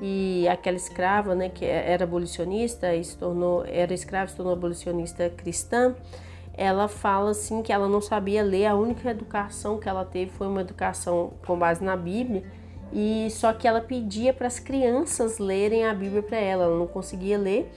e 0.00 0.46
aquela 0.48 0.76
escrava, 0.76 1.34
né, 1.34 1.48
que 1.48 1.64
era 1.64 2.04
abolicionista 2.04 2.94
e 2.94 3.02
se 3.02 3.16
tornou 3.16 3.64
era 3.66 3.92
escrava, 3.94 4.28
se 4.28 4.36
tornou 4.36 4.52
abolicionista 4.52 5.30
cristã, 5.30 5.94
ela 6.56 6.88
fala 6.88 7.30
assim 7.30 7.62
que 7.62 7.72
ela 7.72 7.88
não 7.88 8.00
sabia 8.00 8.42
ler, 8.42 8.66
a 8.66 8.74
única 8.74 9.10
educação 9.10 9.78
que 9.78 9.88
ela 9.88 10.04
teve 10.04 10.30
foi 10.30 10.46
uma 10.46 10.60
educação 10.60 11.32
com 11.46 11.58
base 11.58 11.82
na 11.82 11.96
Bíblia, 11.96 12.44
e 12.92 13.28
só 13.30 13.52
que 13.52 13.66
ela 13.66 13.80
pedia 13.80 14.32
para 14.32 14.46
as 14.46 14.60
crianças 14.60 15.38
lerem 15.38 15.84
a 15.84 15.92
Bíblia 15.92 16.22
para 16.22 16.38
ela, 16.38 16.64
ela 16.64 16.78
não 16.78 16.86
conseguia 16.86 17.36
ler 17.36 17.70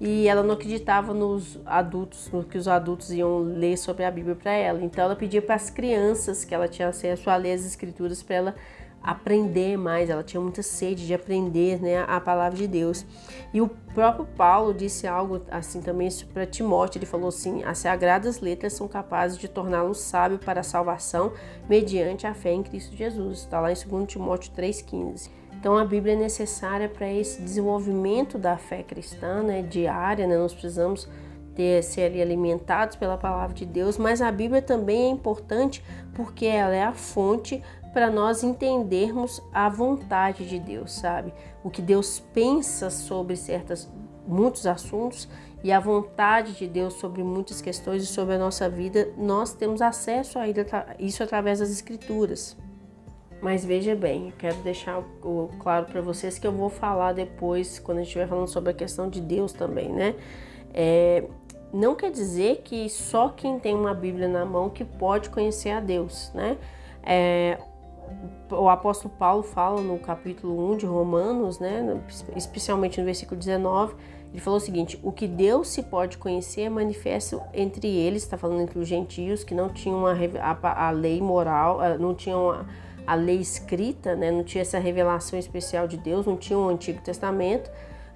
e 0.00 0.26
ela 0.26 0.42
não 0.42 0.54
acreditava 0.54 1.12
nos 1.12 1.58
adultos, 1.66 2.30
no 2.32 2.42
que 2.42 2.56
os 2.56 2.66
adultos 2.66 3.10
iam 3.10 3.40
ler 3.40 3.76
sobre 3.76 4.04
a 4.04 4.10
Bíblia 4.10 4.34
para 4.34 4.52
ela. 4.52 4.82
Então 4.82 5.04
ela 5.04 5.14
pedia 5.14 5.42
para 5.42 5.54
as 5.54 5.68
crianças 5.68 6.42
que 6.42 6.54
ela 6.54 6.66
tinha 6.66 6.88
acesso 6.88 7.28
a 7.28 7.36
ler 7.36 7.52
as 7.52 7.66
escrituras 7.66 8.22
para 8.22 8.36
ela 8.36 8.54
aprender 9.02 9.76
mais, 9.76 10.10
ela 10.10 10.22
tinha 10.22 10.40
muita 10.40 10.62
sede 10.62 11.06
de 11.06 11.14
aprender 11.14 11.80
né, 11.80 12.04
a 12.06 12.20
palavra 12.20 12.56
de 12.56 12.66
Deus. 12.66 13.06
E 13.52 13.60
o 13.60 13.68
próprio 13.94 14.26
Paulo 14.26 14.74
disse 14.74 15.06
algo 15.06 15.40
assim 15.50 15.80
também 15.80 16.08
para 16.32 16.46
Timóteo, 16.46 16.98
ele 16.98 17.06
falou 17.06 17.28
assim, 17.28 17.62
as 17.64 17.78
sagradas 17.78 18.40
letras 18.40 18.74
são 18.74 18.86
capazes 18.86 19.38
de 19.38 19.48
torná-lo 19.48 19.94
sábio 19.94 20.38
para 20.38 20.60
a 20.60 20.64
salvação 20.64 21.32
mediante 21.68 22.26
a 22.26 22.34
fé 22.34 22.52
em 22.52 22.62
Cristo 22.62 22.94
Jesus, 22.94 23.40
está 23.40 23.60
lá 23.60 23.72
em 23.72 23.74
2 23.74 24.06
Timóteo 24.06 24.52
3,15. 24.52 25.30
Então 25.58 25.76
a 25.76 25.84
Bíblia 25.84 26.14
é 26.14 26.16
necessária 26.16 26.88
para 26.88 27.10
esse 27.10 27.42
desenvolvimento 27.42 28.38
da 28.38 28.56
fé 28.56 28.82
cristã, 28.82 29.42
né, 29.42 29.62
diária, 29.62 30.26
né, 30.26 30.36
nós 30.36 30.52
precisamos 30.52 31.08
ter, 31.54 31.82
ser 31.82 32.20
alimentados 32.20 32.96
pela 32.96 33.18
palavra 33.18 33.54
de 33.54 33.66
Deus, 33.66 33.98
mas 33.98 34.22
a 34.22 34.32
Bíblia 34.32 34.62
também 34.62 35.06
é 35.06 35.08
importante 35.10 35.84
porque 36.14 36.46
ela 36.46 36.74
é 36.74 36.82
a 36.82 36.92
fonte 36.92 37.62
para 37.92 38.10
nós 38.10 38.42
entendermos 38.42 39.42
a 39.52 39.68
vontade 39.68 40.48
de 40.48 40.58
Deus, 40.58 40.92
sabe? 40.92 41.32
O 41.64 41.70
que 41.70 41.82
Deus 41.82 42.20
pensa 42.32 42.90
sobre 42.90 43.36
certas 43.36 43.90
muitos 44.26 44.66
assuntos 44.66 45.28
e 45.62 45.72
a 45.72 45.80
vontade 45.80 46.52
de 46.52 46.66
Deus 46.66 46.94
sobre 46.94 47.22
muitas 47.22 47.60
questões 47.60 48.02
e 48.02 48.06
sobre 48.06 48.34
a 48.34 48.38
nossa 48.38 48.68
vida, 48.68 49.08
nós 49.16 49.52
temos 49.52 49.82
acesso 49.82 50.38
a 50.38 50.44
isso 50.98 51.22
através 51.22 51.58
das 51.58 51.70
escrituras. 51.70 52.56
Mas 53.42 53.64
veja 53.64 53.94
bem, 53.94 54.32
quero 54.38 54.56
deixar 54.56 55.02
claro 55.58 55.86
para 55.86 56.00
vocês 56.00 56.38
que 56.38 56.46
eu 56.46 56.52
vou 56.52 56.68
falar 56.68 57.12
depois, 57.14 57.78
quando 57.78 57.98
a 57.98 58.00
gente 58.00 58.08
estiver 58.08 58.28
falando 58.28 58.48
sobre 58.48 58.70
a 58.70 58.74
questão 58.74 59.08
de 59.08 59.20
Deus 59.20 59.52
também, 59.52 59.90
né? 59.90 60.14
É, 60.72 61.24
não 61.72 61.94
quer 61.94 62.10
dizer 62.10 62.62
que 62.62 62.88
só 62.88 63.30
quem 63.30 63.58
tem 63.58 63.74
uma 63.74 63.94
Bíblia 63.94 64.28
na 64.28 64.44
mão 64.44 64.68
que 64.68 64.84
pode 64.84 65.30
conhecer 65.30 65.70
a 65.70 65.80
Deus, 65.80 66.30
né? 66.34 66.58
É, 67.02 67.58
o 68.50 68.68
apóstolo 68.68 69.14
Paulo 69.18 69.42
fala 69.42 69.80
no 69.80 69.98
capítulo 69.98 70.72
1 70.72 70.78
de 70.78 70.86
Romanos, 70.86 71.58
né, 71.58 72.00
especialmente 72.36 72.98
no 72.98 73.04
versículo 73.04 73.38
19, 73.38 73.94
ele 74.32 74.40
falou 74.40 74.58
o 74.58 74.60
seguinte: 74.60 74.98
O 75.02 75.12
que 75.12 75.26
Deus 75.26 75.68
se 75.68 75.82
pode 75.82 76.18
conhecer 76.18 76.62
é 76.62 76.68
manifesto 76.68 77.40
entre 77.52 77.88
eles, 77.88 78.22
está 78.22 78.36
falando 78.36 78.60
entre 78.60 78.78
os 78.78 78.86
gentios 78.86 79.44
que 79.44 79.54
não 79.54 79.68
tinham 79.68 80.06
a, 80.06 80.14
a, 80.40 80.88
a 80.88 80.90
lei 80.90 81.20
moral, 81.20 81.78
não 81.98 82.14
tinham 82.14 82.50
a, 82.50 82.64
a, 83.06 83.14
lei 83.14 83.38
escrita, 83.38 84.14
né, 84.14 84.30
não 84.30 84.44
tinha 84.44 84.62
essa 84.62 84.78
revelação 84.78 85.38
especial 85.38 85.88
de 85.88 85.96
Deus, 85.96 86.26
não 86.26 86.36
tinha 86.36 86.58
o 86.58 86.68
Antigo 86.68 87.00
Testamento, 87.02 87.70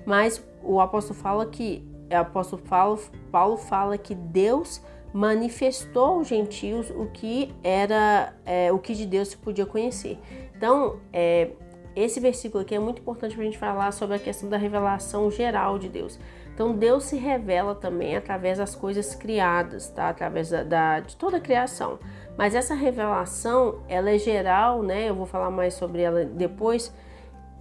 mas 0.07 0.43
o 0.63 0.81
apóstolo 0.81 1.19
fala 1.19 1.47
que, 1.47 1.87
o 2.11 2.17
apóstolo 2.17 2.63
Paulo, 2.63 3.01
Paulo 3.31 3.57
fala 3.57 3.99
que 3.99 4.15
Deus 4.15 4.81
manifestou 5.15 6.17
aos 6.17 6.27
gentios 6.27 6.91
o 6.91 7.07
que 7.07 7.55
era 7.63 8.35
é, 8.45 8.73
o 8.73 8.81
que 8.81 8.95
de 8.95 9.07
Deus 9.07 9.29
se 9.29 9.37
podia 9.37 9.65
conhecer. 9.65 10.19
Então, 10.57 10.99
é, 11.13 11.51
esse 11.95 12.19
versículo 12.19 12.63
aqui 12.65 12.75
é 12.75 12.81
muito 12.81 13.01
importante 13.01 13.37
para 13.37 13.43
a 13.43 13.47
gente 13.47 13.57
falar 13.57 13.93
sobre 13.93 14.17
a 14.17 14.19
questão 14.19 14.49
da 14.49 14.57
revelação 14.57 15.31
geral 15.31 15.79
de 15.79 15.89
Deus. 15.89 16.19
Então, 16.53 16.73
Deus 16.73 17.05
se 17.05 17.17
revela 17.17 17.77
também 17.77 18.17
através 18.17 18.59
das 18.59 18.75
coisas 18.75 19.15
criadas, 19.15 19.89
tá? 19.89 20.09
Através 20.09 20.51
da, 20.51 20.65
da, 20.65 20.99
de 21.01 21.15
toda 21.17 21.37
a 21.37 21.41
criação. 21.41 22.01
Mas 22.37 22.57
essa 22.57 22.75
revelação, 22.75 23.83
ela 23.89 24.11
é 24.11 24.19
geral, 24.19 24.83
né? 24.83 25.09
Eu 25.09 25.15
vou 25.15 25.27
falar 25.27 25.51
mais 25.51 25.75
sobre 25.75 26.03
ela 26.03 26.25
depois 26.25 26.93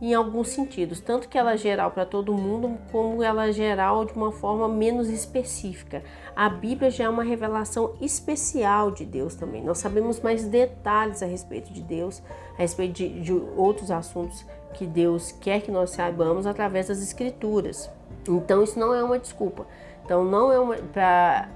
em 0.10 0.14
alguns 0.14 0.50
sentidos, 0.50 1.00
tanto 1.00 1.30
que 1.30 1.38
ela 1.38 1.54
é 1.54 1.58
geral 1.58 1.90
para 1.90 2.06
todo 2.06 2.34
mundo, 2.34 2.78
como 2.92 3.24
ela 3.24 3.48
é 3.48 3.52
geral 3.54 4.04
de 4.04 4.12
uma 4.12 4.34
forma 4.34 4.68
menos 4.68 5.08
específica. 5.08 6.04
A 6.36 6.50
Bíblia 6.50 6.92
já 6.92 7.06
é 7.06 7.10
uma 7.10 7.24
revelação 7.24 7.94
especial 8.02 8.92
de 8.92 9.06
Deus 9.06 9.34
também. 9.36 9.64
Nós 9.64 9.78
sabemos 9.78 10.20
mais 10.20 10.44
detalhes 10.44 11.24
a 11.24 11.26
respeito 11.26 11.72
de 11.72 11.82
Deus, 11.82 12.22
a 12.56 12.62
respeito 12.62 12.94
de, 12.96 13.22
de 13.22 13.32
outros 13.56 13.90
assuntos 13.90 14.46
que 14.74 14.86
Deus 14.86 15.32
quer 15.32 15.62
que 15.62 15.72
nós 15.72 15.92
saibamos 15.92 16.46
através 16.46 16.90
das 16.90 17.02
Escrituras. 17.02 17.90
Então 18.28 18.62
isso 18.62 18.78
não 18.78 18.94
é 18.94 19.02
uma 19.02 19.18
desculpa. 19.18 19.66
Então 20.04 20.26
não 20.26 20.52
é 20.52 20.60
uma 20.60 20.76
para 20.76 21.48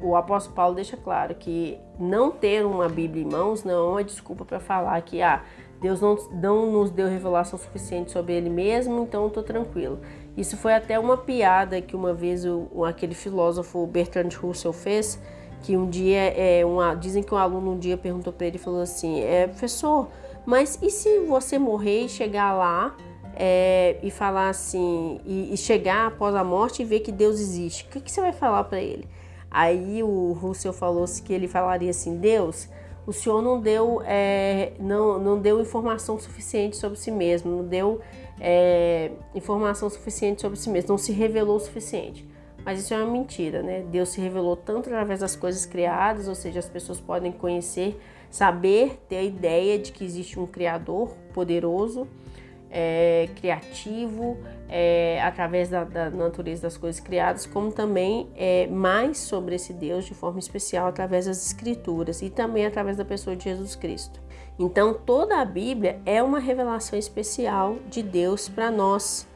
o 0.00 0.14
apóstolo 0.16 0.54
Paulo 0.54 0.74
deixa 0.74 0.96
claro 0.96 1.34
que 1.34 1.78
não 1.98 2.30
ter 2.30 2.64
uma 2.64 2.88
Bíblia 2.88 3.22
em 3.24 3.26
mãos 3.26 3.64
não 3.64 3.74
é 3.74 3.90
uma 3.90 4.04
desculpa 4.04 4.44
para 4.44 4.60
falar 4.60 5.00
que 5.02 5.20
ah, 5.20 5.42
Deus 5.80 6.00
não, 6.00 6.16
não 6.32 6.72
nos 6.72 6.90
deu 6.90 7.08
revelação 7.08 7.58
suficiente 7.58 8.10
sobre 8.10 8.32
Ele 8.32 8.48
mesmo, 8.48 9.02
então 9.02 9.22
eu 9.22 9.28
estou 9.28 9.42
tranquilo. 9.42 9.98
Isso 10.36 10.56
foi 10.56 10.74
até 10.74 10.98
uma 10.98 11.16
piada 11.16 11.80
que 11.80 11.94
uma 11.94 12.12
vez 12.12 12.44
o, 12.44 12.84
aquele 12.84 13.14
filósofo 13.14 13.86
Bertrand 13.86 14.30
Russell 14.40 14.72
fez, 14.72 15.18
que 15.62 15.76
um 15.76 15.88
dia, 15.88 16.32
é, 16.36 16.64
uma, 16.64 16.94
dizem 16.94 17.22
que 17.22 17.34
um 17.34 17.38
aluno 17.38 17.72
um 17.72 17.78
dia 17.78 17.96
perguntou 17.96 18.32
para 18.32 18.46
ele 18.46 18.56
e 18.56 18.58
falou 18.58 18.80
assim, 18.80 19.20
é, 19.20 19.46
professor, 19.46 20.08
mas 20.44 20.78
e 20.80 20.90
se 20.90 21.20
você 21.20 21.58
morrer 21.58 22.02
e 22.02 22.08
chegar 22.08 22.52
lá 22.52 22.94
é, 23.34 23.96
e 24.02 24.10
falar 24.10 24.48
assim, 24.48 25.20
e, 25.24 25.52
e, 25.52 25.56
chegar 25.56 26.06
após 26.06 26.34
a 26.34 26.44
morte 26.44 26.82
e 26.82 26.84
ver 26.84 27.00
que 27.00 27.10
Deus 27.10 27.40
existe, 27.40 27.84
o 27.84 27.88
que, 27.88 28.00
que 28.00 28.12
você 28.12 28.20
vai 28.20 28.32
falar 28.32 28.64
para 28.64 28.80
ele? 28.80 29.08
Aí 29.50 30.02
o 30.02 30.32
Russell 30.32 30.72
falou 30.72 31.04
que 31.24 31.32
ele 31.32 31.48
falaria 31.48 31.90
assim, 31.90 32.16
Deus, 32.16 32.68
o 33.06 33.12
senhor 33.12 33.40
não 33.40 33.60
deu, 33.60 34.02
é, 34.04 34.72
não, 34.80 35.18
não 35.18 35.38
deu 35.38 35.60
informação 35.60 36.18
suficiente 36.18 36.76
sobre 36.76 36.98
si 36.98 37.10
mesmo, 37.10 37.50
não 37.50 37.64
deu 37.64 38.00
é, 38.40 39.12
informação 39.34 39.88
suficiente 39.88 40.40
sobre 40.40 40.58
si 40.58 40.68
mesmo, 40.68 40.90
não 40.90 40.98
se 40.98 41.12
revelou 41.12 41.56
o 41.56 41.60
suficiente. 41.60 42.26
Mas 42.64 42.80
isso 42.80 42.92
é 42.92 42.96
uma 42.96 43.12
mentira, 43.12 43.62
né? 43.62 43.84
Deus 43.92 44.08
se 44.08 44.20
revelou 44.20 44.56
tanto 44.56 44.88
através 44.88 45.20
das 45.20 45.36
coisas 45.36 45.64
criadas, 45.64 46.26
ou 46.26 46.34
seja, 46.34 46.58
as 46.58 46.68
pessoas 46.68 46.98
podem 46.98 47.30
conhecer, 47.30 47.96
saber, 48.28 48.98
ter 49.08 49.18
a 49.18 49.22
ideia 49.22 49.78
de 49.78 49.92
que 49.92 50.04
existe 50.04 50.40
um 50.40 50.46
Criador 50.48 51.10
poderoso 51.32 52.08
é, 52.70 53.28
criativo 53.36 54.36
é, 54.68 55.20
através 55.22 55.68
da, 55.68 55.84
da, 55.84 56.10
natureza 56.10 56.62
das 56.62 56.76
coisas 56.76 57.00
criadas, 57.00 57.46
como 57.46 57.72
também 57.72 58.28
é, 58.36 58.66
mais 58.66 59.18
sobre 59.18 59.54
esse 59.54 59.72
Deus 59.72 60.04
de 60.04 60.14
forma 60.14 60.38
especial 60.38 60.86
através 60.86 61.26
das 61.26 61.46
Escrituras 61.46 62.22
e 62.22 62.30
também 62.30 62.66
através 62.66 62.96
da 62.96 63.04
pessoa 63.04 63.36
de 63.36 63.44
Jesus 63.44 63.76
Cristo. 63.76 64.20
Então, 64.58 64.94
toda 64.94 65.40
a 65.40 65.44
Bíblia 65.44 66.00
é 66.06 66.22
uma 66.22 66.38
revelação 66.38 66.98
especial 66.98 67.76
de 67.88 68.02
Deus 68.02 68.48
para 68.48 68.70
nós 68.70 69.26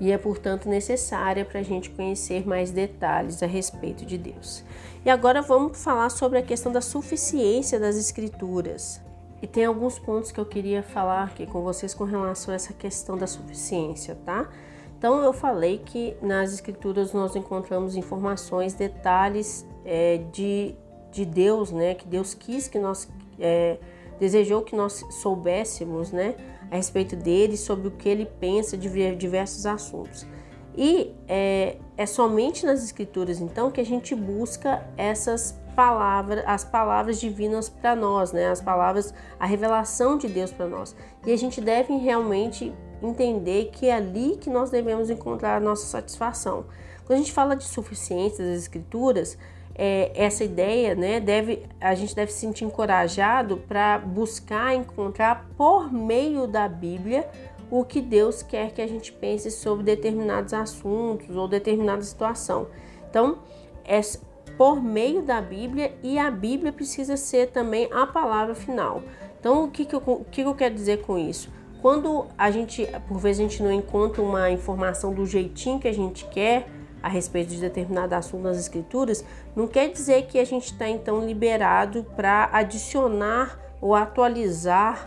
e 0.00 0.10
é, 0.10 0.18
portanto, 0.18 0.68
necessária 0.68 1.44
para 1.44 1.60
a 1.60 1.62
gente 1.62 1.90
conhecer 1.90 2.46
mais 2.46 2.70
detalhes 2.70 3.42
a 3.42 3.46
respeito 3.46 4.04
de 4.04 4.18
Deus. 4.18 4.64
E 5.04 5.10
agora 5.10 5.40
vamos 5.40 5.82
falar 5.82 6.10
sobre 6.10 6.38
a 6.38 6.42
questão 6.42 6.72
da 6.72 6.80
suficiência 6.80 7.78
das 7.78 7.96
Escrituras. 7.96 9.03
E 9.44 9.46
tem 9.46 9.66
alguns 9.66 9.98
pontos 9.98 10.32
que 10.32 10.40
eu 10.40 10.46
queria 10.46 10.82
falar 10.82 11.24
aqui 11.24 11.46
com 11.46 11.60
vocês 11.60 11.92
com 11.92 12.04
relação 12.04 12.50
a 12.50 12.54
essa 12.54 12.72
questão 12.72 13.14
da 13.14 13.26
suficiência, 13.26 14.16
tá? 14.24 14.48
Então, 14.96 15.22
eu 15.22 15.34
falei 15.34 15.82
que 15.84 16.16
nas 16.22 16.54
Escrituras 16.54 17.12
nós 17.12 17.36
encontramos 17.36 17.94
informações, 17.94 18.72
detalhes 18.72 19.66
é, 19.84 20.16
de, 20.32 20.74
de 21.12 21.26
Deus, 21.26 21.70
né? 21.70 21.94
Que 21.94 22.08
Deus 22.08 22.32
quis 22.32 22.68
que 22.68 22.78
nós, 22.78 23.06
é, 23.38 23.76
desejou 24.18 24.62
que 24.62 24.74
nós 24.74 25.04
soubéssemos, 25.10 26.10
né? 26.10 26.36
A 26.70 26.76
respeito 26.76 27.14
dele, 27.14 27.58
sobre 27.58 27.88
o 27.88 27.90
que 27.90 28.08
ele 28.08 28.24
pensa 28.24 28.78
de 28.78 29.14
diversos 29.14 29.66
assuntos. 29.66 30.26
E 30.74 31.14
é, 31.28 31.76
é 31.98 32.06
somente 32.06 32.64
nas 32.64 32.82
Escrituras, 32.82 33.42
então, 33.42 33.70
que 33.70 33.82
a 33.82 33.84
gente 33.84 34.14
busca 34.14 34.88
essas 34.96 35.54
palavras, 35.74 36.42
as 36.46 36.64
palavras 36.64 37.20
divinas 37.20 37.68
para 37.68 37.94
nós, 37.94 38.32
né? 38.32 38.48
As 38.48 38.60
palavras, 38.60 39.12
a 39.38 39.46
revelação 39.46 40.16
de 40.16 40.28
Deus 40.28 40.50
para 40.50 40.66
nós. 40.66 40.94
E 41.26 41.32
a 41.32 41.36
gente 41.36 41.60
deve 41.60 41.96
realmente 41.96 42.72
entender 43.02 43.70
que 43.72 43.86
é 43.86 43.94
ali 43.94 44.36
que 44.36 44.48
nós 44.48 44.70
devemos 44.70 45.10
encontrar 45.10 45.56
a 45.56 45.60
nossa 45.60 45.86
satisfação. 45.86 46.64
Quando 47.04 47.18
a 47.18 47.22
gente 47.22 47.32
fala 47.32 47.54
de 47.54 47.64
suficiência 47.64 48.44
das 48.44 48.58
escrituras, 48.58 49.36
é, 49.74 50.12
essa 50.14 50.44
ideia, 50.44 50.94
né, 50.94 51.20
deve, 51.20 51.64
a 51.80 51.94
gente 51.94 52.14
deve 52.14 52.32
se 52.32 52.38
sentir 52.38 52.64
encorajado 52.64 53.58
para 53.68 53.98
buscar 53.98 54.74
encontrar 54.74 55.48
por 55.56 55.92
meio 55.92 56.46
da 56.46 56.68
Bíblia 56.68 57.28
o 57.70 57.84
que 57.84 58.00
Deus 58.00 58.42
quer 58.42 58.70
que 58.72 58.80
a 58.80 58.86
gente 58.86 59.12
pense 59.12 59.50
sobre 59.50 59.84
determinados 59.84 60.54
assuntos 60.54 61.34
ou 61.34 61.48
determinada 61.48 62.02
situação. 62.02 62.68
Então, 63.10 63.38
é 63.84 64.00
por 64.56 64.82
meio 64.82 65.22
da 65.22 65.40
Bíblia 65.40 65.92
e 66.02 66.18
a 66.18 66.30
Bíblia 66.30 66.72
precisa 66.72 67.16
ser 67.16 67.50
também 67.50 67.88
a 67.92 68.06
palavra 68.06 68.54
final. 68.54 69.02
Então, 69.38 69.64
o 69.64 69.70
que, 69.70 69.84
que, 69.84 69.94
eu, 69.94 70.02
o 70.06 70.24
que 70.30 70.40
eu 70.42 70.54
quero 70.54 70.74
dizer 70.74 71.02
com 71.02 71.18
isso? 71.18 71.50
Quando 71.82 72.26
a 72.38 72.50
gente, 72.50 72.88
por 73.06 73.18
vezes, 73.18 73.40
a 73.40 73.42
gente 73.42 73.62
não 73.62 73.70
encontra 73.70 74.22
uma 74.22 74.50
informação 74.50 75.12
do 75.12 75.26
jeitinho 75.26 75.78
que 75.78 75.88
a 75.88 75.92
gente 75.92 76.24
quer 76.26 76.66
a 77.02 77.08
respeito 77.08 77.50
de 77.50 77.60
determinado 77.60 78.14
assunto 78.14 78.42
nas 78.42 78.58
escrituras, 78.58 79.22
não 79.54 79.68
quer 79.68 79.90
dizer 79.90 80.26
que 80.26 80.38
a 80.38 80.44
gente 80.46 80.72
está 80.72 80.88
então 80.88 81.26
liberado 81.26 82.02
para 82.16 82.48
adicionar 82.50 83.60
ou 83.82 83.94
atualizar 83.94 85.06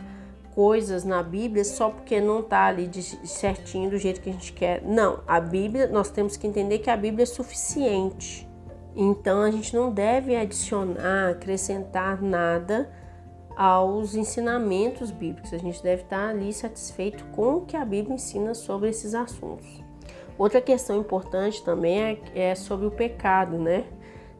coisas 0.53 1.03
na 1.03 1.23
Bíblia 1.23 1.63
só 1.63 1.89
porque 1.89 2.21
não 2.21 2.41
está 2.41 2.65
ali 2.65 2.85
de 2.87 3.01
certinho 3.27 3.89
do 3.89 3.97
jeito 3.97 4.21
que 4.21 4.29
a 4.29 4.33
gente 4.33 4.53
quer. 4.53 4.83
Não, 4.83 5.21
a 5.27 5.39
Bíblia, 5.39 5.87
nós 5.87 6.11
temos 6.11 6.37
que 6.37 6.45
entender 6.45 6.77
que 6.77 6.91
a 6.91 6.97
Bíblia 6.97 7.23
é 7.23 7.25
suficiente. 7.25 8.47
Então 8.99 9.43
a 9.43 9.51
gente 9.51 9.75
não 9.75 9.91
deve 9.91 10.35
adicionar, 10.35 11.29
acrescentar 11.29 12.19
nada 12.19 12.89
aos 13.55 14.15
ensinamentos 14.15 15.11
bíblicos. 15.11 15.53
A 15.53 15.59
gente 15.59 15.83
deve 15.83 16.01
estar 16.01 16.29
ali 16.29 16.51
satisfeito 16.51 17.23
com 17.25 17.57
o 17.57 17.61
que 17.61 17.77
a 17.77 17.85
Bíblia 17.85 18.15
ensina 18.15 18.55
sobre 18.55 18.89
esses 18.89 19.13
assuntos. 19.13 19.67
Outra 20.35 20.59
questão 20.59 20.99
importante 20.99 21.63
também 21.63 22.01
é, 22.01 22.49
é 22.49 22.55
sobre 22.55 22.87
o 22.87 22.91
pecado, 22.91 23.59
né? 23.59 23.85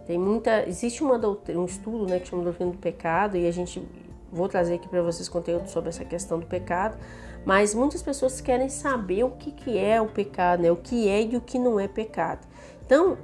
Tem 0.08 0.18
muita, 0.18 0.68
existe 0.68 1.04
uma 1.04 1.20
doutrina, 1.20 1.60
um 1.60 1.66
estudo, 1.66 2.08
né, 2.08 2.20
que 2.20 2.28
chama 2.28 2.44
doutrina 2.44 2.72
do 2.72 2.78
pecado 2.78 3.38
e 3.38 3.46
a 3.46 3.52
gente 3.52 3.86
vou 4.32 4.48
trazer 4.48 4.76
aqui 4.76 4.88
para 4.88 5.04
vocês 5.04 5.30
conteúdo 5.30 5.68
sobre 5.68 5.90
essa 5.90 6.06
questão 6.06 6.40
do 6.40 6.46
pecado, 6.46 6.98
mas 7.46 7.76
muitas 7.76 8.02
pessoas 8.02 8.42
querem 8.42 8.70
saber 8.70 9.24
o 9.24 9.32
que, 9.32 9.52
que 9.52 9.78
é 9.78 10.02
o 10.02 10.08
pecado, 10.08 10.64
né? 10.64 10.72
O 10.72 10.78
que 10.78 11.08
é 11.08 11.22
e 11.22 11.36
o 11.36 11.42
que 11.42 11.60
não 11.60 11.80
é 11.80 11.88
pecado. 11.88 12.48
Então, 12.86 13.18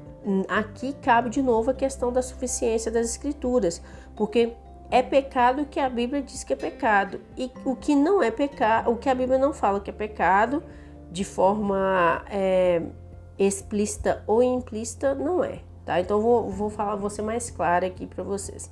aqui 0.47 0.93
cabe 1.01 1.29
de 1.29 1.41
novo 1.41 1.71
a 1.71 1.73
questão 1.73 2.11
da 2.11 2.21
suficiência 2.21 2.91
das 2.91 3.09
escrituras, 3.09 3.81
porque 4.15 4.53
é 4.89 5.01
pecado 5.01 5.65
que 5.65 5.79
a 5.79 5.89
Bíblia 5.89 6.21
diz 6.21 6.43
que 6.43 6.53
é 6.53 6.55
pecado. 6.55 7.19
E 7.37 7.51
o 7.65 7.75
que 7.75 7.95
não 7.95 8.21
é 8.21 8.29
pecado, 8.29 8.91
o 8.91 8.95
que 8.95 9.09
a 9.09 9.15
Bíblia 9.15 9.39
não 9.39 9.53
fala 9.53 9.79
que 9.79 9.89
é 9.89 9.93
pecado, 9.93 10.63
de 11.11 11.23
forma 11.23 12.23
é, 12.29 12.81
explícita 13.37 14.23
ou 14.27 14.43
implícita, 14.43 15.15
não 15.15 15.43
é. 15.43 15.59
Tá? 15.85 15.99
Então 15.99 16.21
vou, 16.21 16.49
vou 16.49 16.69
falar, 16.69 16.95
vou 16.95 17.09
ser 17.09 17.21
mais 17.21 17.49
clara 17.49 17.87
aqui 17.87 18.05
para 18.05 18.23
vocês. 18.23 18.69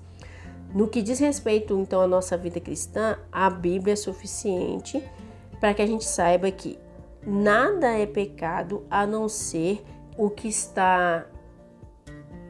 No 0.73 0.87
que 0.87 1.01
diz 1.01 1.19
respeito 1.19 1.77
então 1.77 2.01
à 2.01 2.07
nossa 2.07 2.37
vida 2.37 2.59
cristã, 2.59 3.17
a 3.31 3.49
Bíblia 3.49 3.93
é 3.93 3.95
suficiente 3.95 5.03
para 5.59 5.73
que 5.73 5.81
a 5.81 5.85
gente 5.85 6.05
saiba 6.05 6.49
que 6.49 6.79
nada 7.25 7.97
é 7.97 8.05
pecado 8.05 8.85
a 8.89 9.05
não 9.05 9.27
ser 9.27 9.83
o 10.17 10.29
que 10.29 10.47
está 10.47 11.25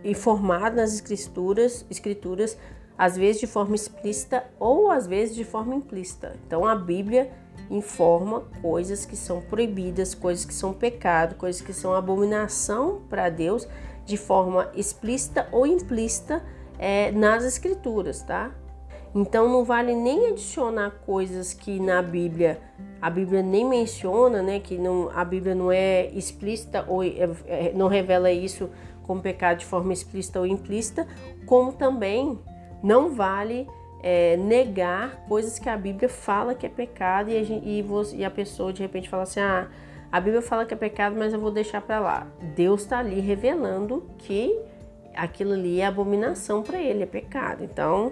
informado 0.03 0.75
nas 0.75 0.93
escrituras, 0.93 1.85
escrituras 1.89 2.57
às 2.97 3.17
vezes 3.17 3.41
de 3.41 3.47
forma 3.47 3.75
explícita 3.75 4.43
ou 4.59 4.91
às 4.91 5.07
vezes 5.07 5.35
de 5.35 5.43
forma 5.43 5.73
implícita. 5.73 6.35
Então 6.45 6.65
a 6.65 6.75
Bíblia 6.75 7.31
informa 7.69 8.41
coisas 8.61 9.05
que 9.05 9.15
são 9.15 9.41
proibidas, 9.41 10.13
coisas 10.13 10.45
que 10.45 10.53
são 10.53 10.73
pecado, 10.73 11.35
coisas 11.35 11.61
que 11.61 11.73
são 11.73 11.93
abominação 11.93 13.01
para 13.09 13.29
Deus 13.29 13.67
de 14.05 14.17
forma 14.17 14.69
explícita 14.75 15.47
ou 15.51 15.65
implícita 15.65 16.43
é, 16.77 17.11
nas 17.11 17.43
escrituras, 17.43 18.21
tá? 18.21 18.51
Então 19.13 19.49
não 19.49 19.63
vale 19.63 19.93
nem 19.93 20.27
adicionar 20.27 20.91
coisas 21.05 21.53
que 21.53 21.79
na 21.79 22.01
Bíblia 22.01 22.59
a 23.01 23.09
Bíblia 23.09 23.41
nem 23.41 23.65
menciona, 23.65 24.41
né? 24.41 24.59
Que 24.59 24.77
não, 24.77 25.09
a 25.13 25.25
Bíblia 25.25 25.55
não 25.55 25.71
é 25.71 26.07
explícita 26.11 26.85
ou 26.87 27.03
é, 27.03 27.29
é, 27.47 27.73
não 27.73 27.87
revela 27.87 28.31
isso 28.31 28.69
como 29.03 29.21
pecado 29.21 29.59
de 29.59 29.65
forma 29.65 29.93
explícita 29.93 30.39
ou 30.39 30.45
implícita, 30.45 31.07
como 31.45 31.73
também 31.73 32.39
não 32.83 33.13
vale 33.13 33.67
é, 34.01 34.35
negar 34.37 35.25
coisas 35.27 35.59
que 35.59 35.69
a 35.69 35.77
Bíblia 35.77 36.09
fala 36.09 36.55
que 36.55 36.65
é 36.65 36.69
pecado 36.69 37.29
e 37.29 37.37
a, 37.37 37.43
gente, 37.43 37.67
e, 37.67 37.81
você, 37.81 38.17
e 38.17 38.25
a 38.25 38.31
pessoa 38.31 38.73
de 38.73 38.81
repente 38.81 39.09
fala 39.09 39.23
assim: 39.23 39.39
ah, 39.39 39.67
a 40.11 40.19
Bíblia 40.19 40.41
fala 40.41 40.65
que 40.65 40.73
é 40.73 40.77
pecado, 40.77 41.15
mas 41.17 41.33
eu 41.33 41.39
vou 41.39 41.51
deixar 41.51 41.81
para 41.81 41.99
lá. 41.99 42.27
Deus 42.55 42.81
está 42.81 42.99
ali 42.99 43.19
revelando 43.19 44.09
que 44.17 44.59
aquilo 45.15 45.53
ali 45.53 45.81
é 45.81 45.85
abominação 45.85 46.63
para 46.63 46.79
ele, 46.79 47.03
é 47.03 47.05
pecado. 47.05 47.63
Então, 47.63 48.11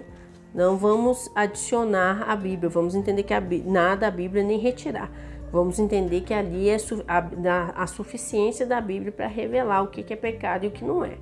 não 0.54 0.76
vamos 0.76 1.30
adicionar 1.34 2.24
a 2.28 2.36
Bíblia, 2.36 2.68
vamos 2.68 2.94
entender 2.94 3.22
que 3.22 3.34
a, 3.34 3.42
nada 3.64 4.06
a 4.06 4.10
Bíblia 4.10 4.42
nem 4.42 4.58
retirar. 4.58 5.10
Vamos 5.52 5.78
entender 5.78 6.20
que 6.20 6.32
ali 6.32 6.68
é 6.68 6.76
a, 7.08 7.82
a 7.82 7.86
suficiência 7.86 8.64
da 8.64 8.80
Bíblia 8.80 9.10
para 9.10 9.26
revelar 9.26 9.82
o 9.82 9.88
que, 9.88 10.12
é 10.12 10.16
pecado 10.16 10.64
e 10.64 10.68
o 10.68 10.70
que 10.70 10.84
não 10.84 11.04
é. 11.04 11.18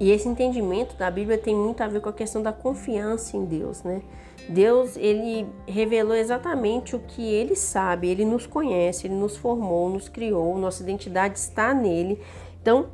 E 0.00 0.10
esse 0.12 0.28
entendimento 0.28 0.96
da 0.96 1.10
Bíblia 1.10 1.36
tem 1.36 1.56
muito 1.56 1.82
a 1.82 1.88
ver 1.88 2.00
com 2.00 2.08
a 2.08 2.12
questão 2.12 2.40
da 2.40 2.52
confiança 2.52 3.36
em 3.36 3.44
Deus, 3.44 3.82
né? 3.82 4.00
Deus, 4.48 4.96
ele 4.96 5.46
revelou 5.66 6.14
exatamente 6.14 6.94
o 6.94 7.00
que 7.00 7.22
ele 7.22 7.56
sabe, 7.56 8.08
ele 8.08 8.24
nos 8.24 8.46
conhece, 8.46 9.06
ele 9.06 9.14
nos 9.14 9.36
formou, 9.36 9.90
nos 9.90 10.08
criou, 10.08 10.56
nossa 10.56 10.82
identidade 10.82 11.36
está 11.36 11.74
nele. 11.74 12.20
Então, 12.62 12.86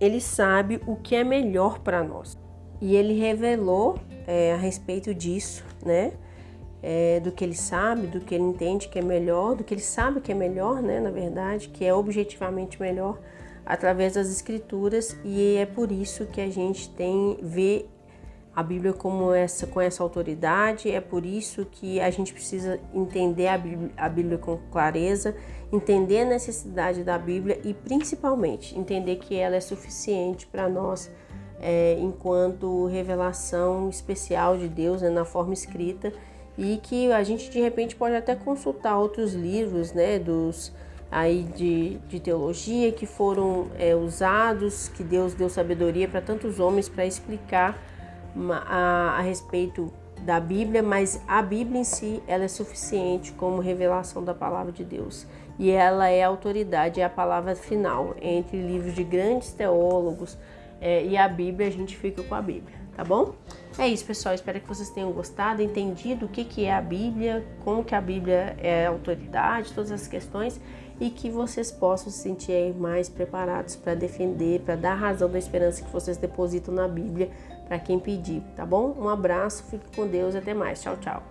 ele 0.00 0.20
sabe 0.20 0.80
o 0.86 0.96
que 0.96 1.14
é 1.14 1.22
melhor 1.22 1.78
para 1.78 2.02
nós. 2.02 2.36
E 2.80 2.96
ele 2.96 3.14
revelou 3.14 3.98
é, 4.26 4.52
a 4.54 4.56
respeito 4.56 5.14
disso, 5.14 5.64
né? 5.84 6.12
É, 6.82 7.20
do 7.20 7.30
que 7.30 7.44
ele 7.44 7.54
sabe, 7.54 8.06
do 8.06 8.20
que 8.20 8.34
ele 8.34 8.44
entende 8.44 8.88
que 8.88 8.98
é 8.98 9.02
melhor, 9.02 9.54
do 9.54 9.62
que 9.62 9.74
ele 9.74 9.82
sabe 9.82 10.20
que 10.20 10.32
é 10.32 10.34
melhor, 10.34 10.80
né? 10.80 10.98
Na 10.98 11.10
verdade, 11.10 11.68
que 11.68 11.84
é 11.84 11.92
objetivamente 11.92 12.80
melhor 12.80 13.18
através 13.66 14.14
das 14.14 14.28
escrituras 14.30 15.16
e 15.24 15.56
é 15.56 15.66
por 15.66 15.92
isso 15.92 16.26
que 16.26 16.40
a 16.40 16.50
gente 16.50 16.88
tem 16.90 17.38
vê 17.42 17.86
a 18.54 18.62
Bíblia 18.62 18.92
como 18.92 19.32
essa 19.32 19.66
com 19.66 19.80
essa 19.80 20.02
autoridade, 20.02 20.90
é 20.90 21.00
por 21.00 21.24
isso 21.24 21.64
que 21.70 22.00
a 22.00 22.10
gente 22.10 22.32
precisa 22.32 22.80
entender 22.92 23.46
a 23.46 23.56
Bíblia, 23.56 23.90
a 23.96 24.08
Bíblia 24.08 24.38
com 24.38 24.58
clareza, 24.72 25.36
entender 25.72 26.22
a 26.22 26.24
necessidade 26.24 27.04
da 27.04 27.16
Bíblia 27.16 27.60
e 27.64 27.72
principalmente 27.72 28.76
entender 28.76 29.16
que 29.16 29.36
ela 29.36 29.54
é 29.54 29.60
suficiente 29.60 30.46
para 30.46 30.68
nós 30.68 31.10
é, 31.60 31.96
enquanto 32.00 32.86
revelação 32.86 33.88
especial 33.88 34.56
de 34.56 34.68
Deus 34.68 35.00
né, 35.00 35.10
na 35.10 35.24
forma 35.24 35.54
escrita 35.54 36.12
e 36.60 36.76
que 36.76 37.10
a 37.10 37.22
gente 37.22 37.50
de 37.50 37.58
repente 37.58 37.96
pode 37.96 38.14
até 38.14 38.36
consultar 38.36 38.98
outros 38.98 39.32
livros, 39.32 39.94
né, 39.94 40.18
dos 40.18 40.70
aí 41.10 41.42
de, 41.56 41.96
de 42.06 42.20
teologia 42.20 42.92
que 42.92 43.06
foram 43.06 43.68
é, 43.78 43.96
usados, 43.96 44.88
que 44.88 45.02
Deus 45.02 45.32
deu 45.32 45.48
sabedoria 45.48 46.06
para 46.06 46.20
tantos 46.20 46.60
homens 46.60 46.88
para 46.88 47.04
explicar 47.04 47.82
a, 48.66 49.16
a, 49.18 49.20
respeito 49.22 49.90
da 50.20 50.38
Bíblia, 50.38 50.82
mas 50.82 51.20
a 51.26 51.40
Bíblia 51.40 51.80
em 51.80 51.84
si 51.84 52.22
ela 52.28 52.44
é 52.44 52.48
suficiente 52.48 53.32
como 53.32 53.60
revelação 53.60 54.22
da 54.22 54.34
palavra 54.34 54.70
de 54.70 54.84
Deus 54.84 55.26
e 55.58 55.70
ela 55.70 56.08
é 56.08 56.22
a 56.22 56.28
autoridade, 56.28 57.00
é 57.00 57.04
a 57.04 57.10
palavra 57.10 57.56
final 57.56 58.14
entre 58.20 58.60
livros 58.60 58.94
de 58.94 59.02
grandes 59.02 59.50
teólogos 59.52 60.38
é, 60.78 61.04
e 61.04 61.16
a 61.16 61.26
Bíblia 61.26 61.68
a 61.68 61.72
gente 61.72 61.96
fica 61.96 62.22
com 62.22 62.34
a 62.34 62.42
Bíblia. 62.42 62.76
tá 62.94 63.02
bom? 63.02 63.32
É 63.78 63.88
isso, 63.88 64.04
pessoal. 64.04 64.34
Espero 64.34 64.60
que 64.60 64.68
vocês 64.68 64.90
tenham 64.90 65.10
gostado, 65.12 65.62
entendido 65.62 66.26
o 66.26 66.28
que, 66.28 66.44
que 66.44 66.64
é 66.64 66.74
a 66.74 66.80
Bíblia, 66.80 67.44
como 67.64 67.84
que 67.84 67.94
a 67.94 68.00
Bíblia 68.00 68.56
é 68.58 68.86
autoridade, 68.86 69.72
todas 69.72 69.90
as 69.90 70.06
questões 70.06 70.60
e 71.00 71.08
que 71.08 71.30
vocês 71.30 71.70
possam 71.70 72.12
se 72.12 72.18
sentir 72.18 72.74
mais 72.74 73.08
preparados 73.08 73.74
para 73.74 73.94
defender, 73.94 74.60
para 74.60 74.76
dar 74.76 74.94
razão 74.94 75.30
da 75.30 75.38
esperança 75.38 75.82
que 75.82 75.90
vocês 75.90 76.18
depositam 76.18 76.74
na 76.74 76.86
Bíblia 76.86 77.30
para 77.66 77.78
quem 77.78 77.98
pedir, 77.98 78.42
tá 78.54 78.66
bom? 78.66 78.94
Um 78.98 79.08
abraço, 79.08 79.64
fique 79.70 79.96
com 79.96 80.06
Deus 80.06 80.34
e 80.34 80.38
até 80.38 80.52
mais. 80.52 80.82
Tchau, 80.82 80.96
tchau. 80.98 81.22